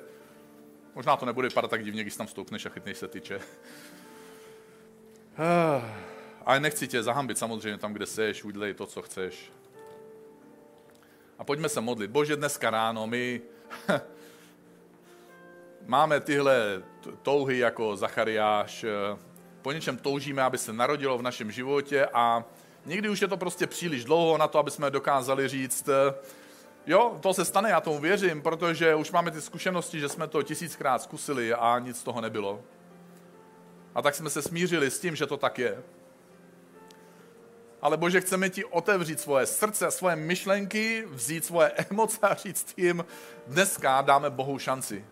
možná 0.95 1.17
to 1.17 1.25
nebude 1.25 1.47
vypadat 1.47 1.71
tak 1.71 1.85
divně, 1.85 2.01
když 2.01 2.15
tam 2.15 2.27
stoupneš 2.27 2.65
a 2.65 2.69
chytneš 2.69 2.97
se 2.97 3.07
tyče. 3.07 3.39
Ale 6.45 6.59
nechci 6.59 6.87
tě 6.87 7.03
zahambit 7.03 7.37
samozřejmě 7.37 7.77
tam, 7.77 7.93
kde 7.93 8.05
seš, 8.05 8.43
udělej 8.43 8.73
to, 8.73 8.85
co 8.85 9.01
chceš. 9.01 9.51
A 11.39 11.43
pojďme 11.43 11.69
se 11.69 11.81
modlit. 11.81 12.11
Bože, 12.11 12.35
dneska 12.35 12.69
ráno 12.69 13.07
my 13.07 13.41
máme 15.85 16.19
tyhle 16.19 16.83
touhy 17.21 17.57
jako 17.57 17.95
Zachariáš, 17.95 18.85
po 19.61 19.71
něčem 19.71 19.97
toužíme, 19.97 20.41
aby 20.41 20.57
se 20.57 20.73
narodilo 20.73 21.17
v 21.17 21.21
našem 21.21 21.51
životě 21.51 22.05
a 22.13 22.43
někdy 22.85 23.09
už 23.09 23.21
je 23.21 23.27
to 23.27 23.37
prostě 23.37 23.67
příliš 23.67 24.05
dlouho 24.05 24.37
na 24.37 24.47
to, 24.47 24.59
aby 24.59 24.71
jsme 24.71 24.91
dokázali 24.91 25.47
říct, 25.47 25.89
jo, 26.85 27.17
to 27.21 27.33
se 27.33 27.45
stane, 27.45 27.69
já 27.69 27.81
tomu 27.81 27.99
věřím, 27.99 28.41
protože 28.41 28.95
už 28.95 29.11
máme 29.11 29.31
ty 29.31 29.41
zkušenosti, 29.41 29.99
že 29.99 30.09
jsme 30.09 30.27
to 30.27 30.43
tisíckrát 30.43 31.01
zkusili 31.01 31.53
a 31.53 31.79
nic 31.79 31.99
z 31.99 32.03
toho 32.03 32.21
nebylo. 32.21 32.61
A 33.95 34.01
tak 34.01 34.15
jsme 34.15 34.29
se 34.29 34.41
smířili 34.41 34.91
s 34.91 34.99
tím, 34.99 35.15
že 35.15 35.25
to 35.25 35.37
tak 35.37 35.59
je 35.59 35.83
ale 37.85 37.97
Bože, 37.97 38.21
chceme 38.21 38.49
ti 38.49 38.65
otevřít 38.65 39.19
svoje 39.19 39.45
srdce, 39.45 39.91
svoje 39.91 40.15
myšlenky, 40.15 41.05
vzít 41.09 41.45
svoje 41.45 41.69
emoce 41.91 42.17
a 42.21 42.33
říct 42.33 42.73
jim, 42.77 43.05
dneska 43.47 44.01
dáme 44.01 44.29
Bohu 44.29 44.59
šanci. 44.59 45.05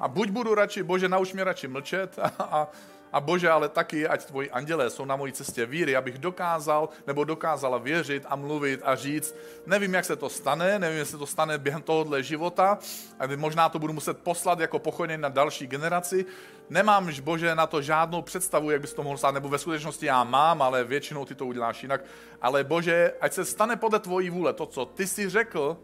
A 0.00 0.08
buď 0.08 0.28
budu 0.28 0.54
radši, 0.54 0.82
Bože, 0.82 1.08
nauč 1.08 1.32
mě 1.32 1.44
radši 1.44 1.68
mlčet 1.68 2.18
a, 2.22 2.28
a, 2.38 2.68
a 3.12 3.20
Bože, 3.20 3.50
ale 3.50 3.68
taky, 3.68 4.08
ať 4.08 4.24
tvoji 4.24 4.50
andělé 4.50 4.90
jsou 4.90 5.04
na 5.04 5.16
mojí 5.16 5.32
cestě 5.32 5.66
víry, 5.66 5.96
abych 5.96 6.18
dokázal 6.18 6.88
nebo 7.06 7.24
dokázala 7.24 7.78
věřit 7.78 8.26
a 8.28 8.36
mluvit 8.36 8.80
a 8.84 8.96
říct, 8.96 9.34
nevím, 9.66 9.94
jak 9.94 10.04
se 10.04 10.16
to 10.16 10.28
stane, 10.28 10.78
nevím, 10.78 10.98
jestli 10.98 11.18
to 11.18 11.26
stane 11.26 11.58
během 11.58 11.82
tohohle 11.82 12.22
života, 12.22 12.78
a 13.18 13.36
možná 13.36 13.68
to 13.68 13.78
budu 13.78 13.92
muset 13.92 14.18
poslat 14.18 14.60
jako 14.60 14.78
pochodně 14.78 15.18
na 15.18 15.28
další 15.28 15.66
generaci. 15.66 16.24
Nemám, 16.70 17.10
Bože, 17.20 17.54
na 17.54 17.66
to 17.66 17.82
žádnou 17.82 18.22
představu, 18.22 18.70
jak 18.70 18.80
bys 18.80 18.94
to 18.94 19.02
mohl 19.02 19.18
stát, 19.18 19.34
nebo 19.34 19.48
ve 19.48 19.58
skutečnosti 19.58 20.06
já 20.06 20.24
mám, 20.24 20.62
ale 20.62 20.84
většinou 20.84 21.24
ty 21.24 21.34
to 21.34 21.46
uděláš 21.46 21.82
jinak. 21.82 22.04
Ale 22.42 22.64
Bože, 22.64 23.12
ať 23.20 23.32
se 23.32 23.44
stane 23.44 23.76
podle 23.76 23.98
tvojí 23.98 24.30
vůle 24.30 24.52
to, 24.52 24.66
co 24.66 24.84
ty 24.84 25.06
jsi 25.06 25.28
řekl, 25.28 25.76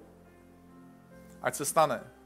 Ať 1.43 1.55
se 1.55 1.64
stane. 1.64 2.17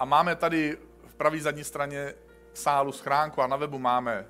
A 0.00 0.04
máme 0.04 0.36
tady 0.36 0.78
v 1.06 1.14
pravý 1.14 1.40
zadní 1.40 1.64
straně 1.64 2.14
sálu 2.54 2.92
schránku 2.92 3.42
a 3.42 3.46
na 3.46 3.56
webu 3.56 3.78
máme 3.78 4.26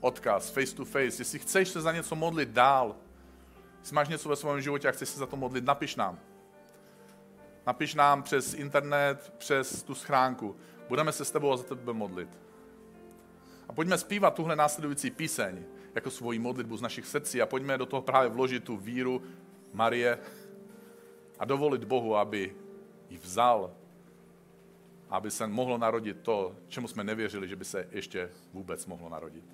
odkaz 0.00 0.50
face 0.50 0.76
to 0.76 0.84
face. 0.84 1.20
Jestli 1.20 1.38
chceš 1.38 1.68
se 1.68 1.80
za 1.80 1.92
něco 1.92 2.16
modlit 2.16 2.48
dál, 2.48 2.96
jestli 3.78 3.94
máš 3.94 4.08
něco 4.08 4.28
ve 4.28 4.36
svém 4.36 4.60
životě 4.60 4.88
a 4.88 4.92
chceš 4.92 5.08
se 5.08 5.18
za 5.18 5.26
to 5.26 5.36
modlit, 5.36 5.64
napiš 5.64 5.96
nám. 5.96 6.18
Napiš 7.66 7.94
nám 7.94 8.22
přes 8.22 8.54
internet, 8.54 9.34
přes 9.38 9.82
tu 9.82 9.94
schránku. 9.94 10.56
Budeme 10.88 11.12
se 11.12 11.24
s 11.24 11.30
tebou 11.30 11.52
a 11.52 11.56
za 11.56 11.62
tebe 11.62 11.92
modlit. 11.92 12.38
A 13.68 13.72
pojďme 13.72 13.98
zpívat 13.98 14.34
tuhle 14.34 14.56
následující 14.56 15.10
píseň 15.10 15.64
jako 15.94 16.10
svoji 16.10 16.38
modlitbu 16.38 16.76
z 16.76 16.82
našich 16.82 17.06
srdcí 17.06 17.42
a 17.42 17.46
pojďme 17.46 17.78
do 17.78 17.86
toho 17.86 18.02
právě 18.02 18.30
vložit 18.30 18.64
tu 18.64 18.76
víru 18.76 19.22
Marie 19.72 20.18
a 21.38 21.44
dovolit 21.44 21.84
Bohu, 21.84 22.16
aby 22.16 22.56
ji 23.08 23.18
vzal, 23.18 23.74
aby 25.14 25.30
se 25.30 25.46
mohlo 25.46 25.78
narodit 25.78 26.20
to, 26.22 26.56
čemu 26.68 26.88
jsme 26.88 27.04
nevěřili, 27.04 27.48
že 27.48 27.56
by 27.56 27.64
se 27.64 27.88
ještě 27.90 28.30
vůbec 28.52 28.86
mohlo 28.86 29.08
narodit. 29.08 29.44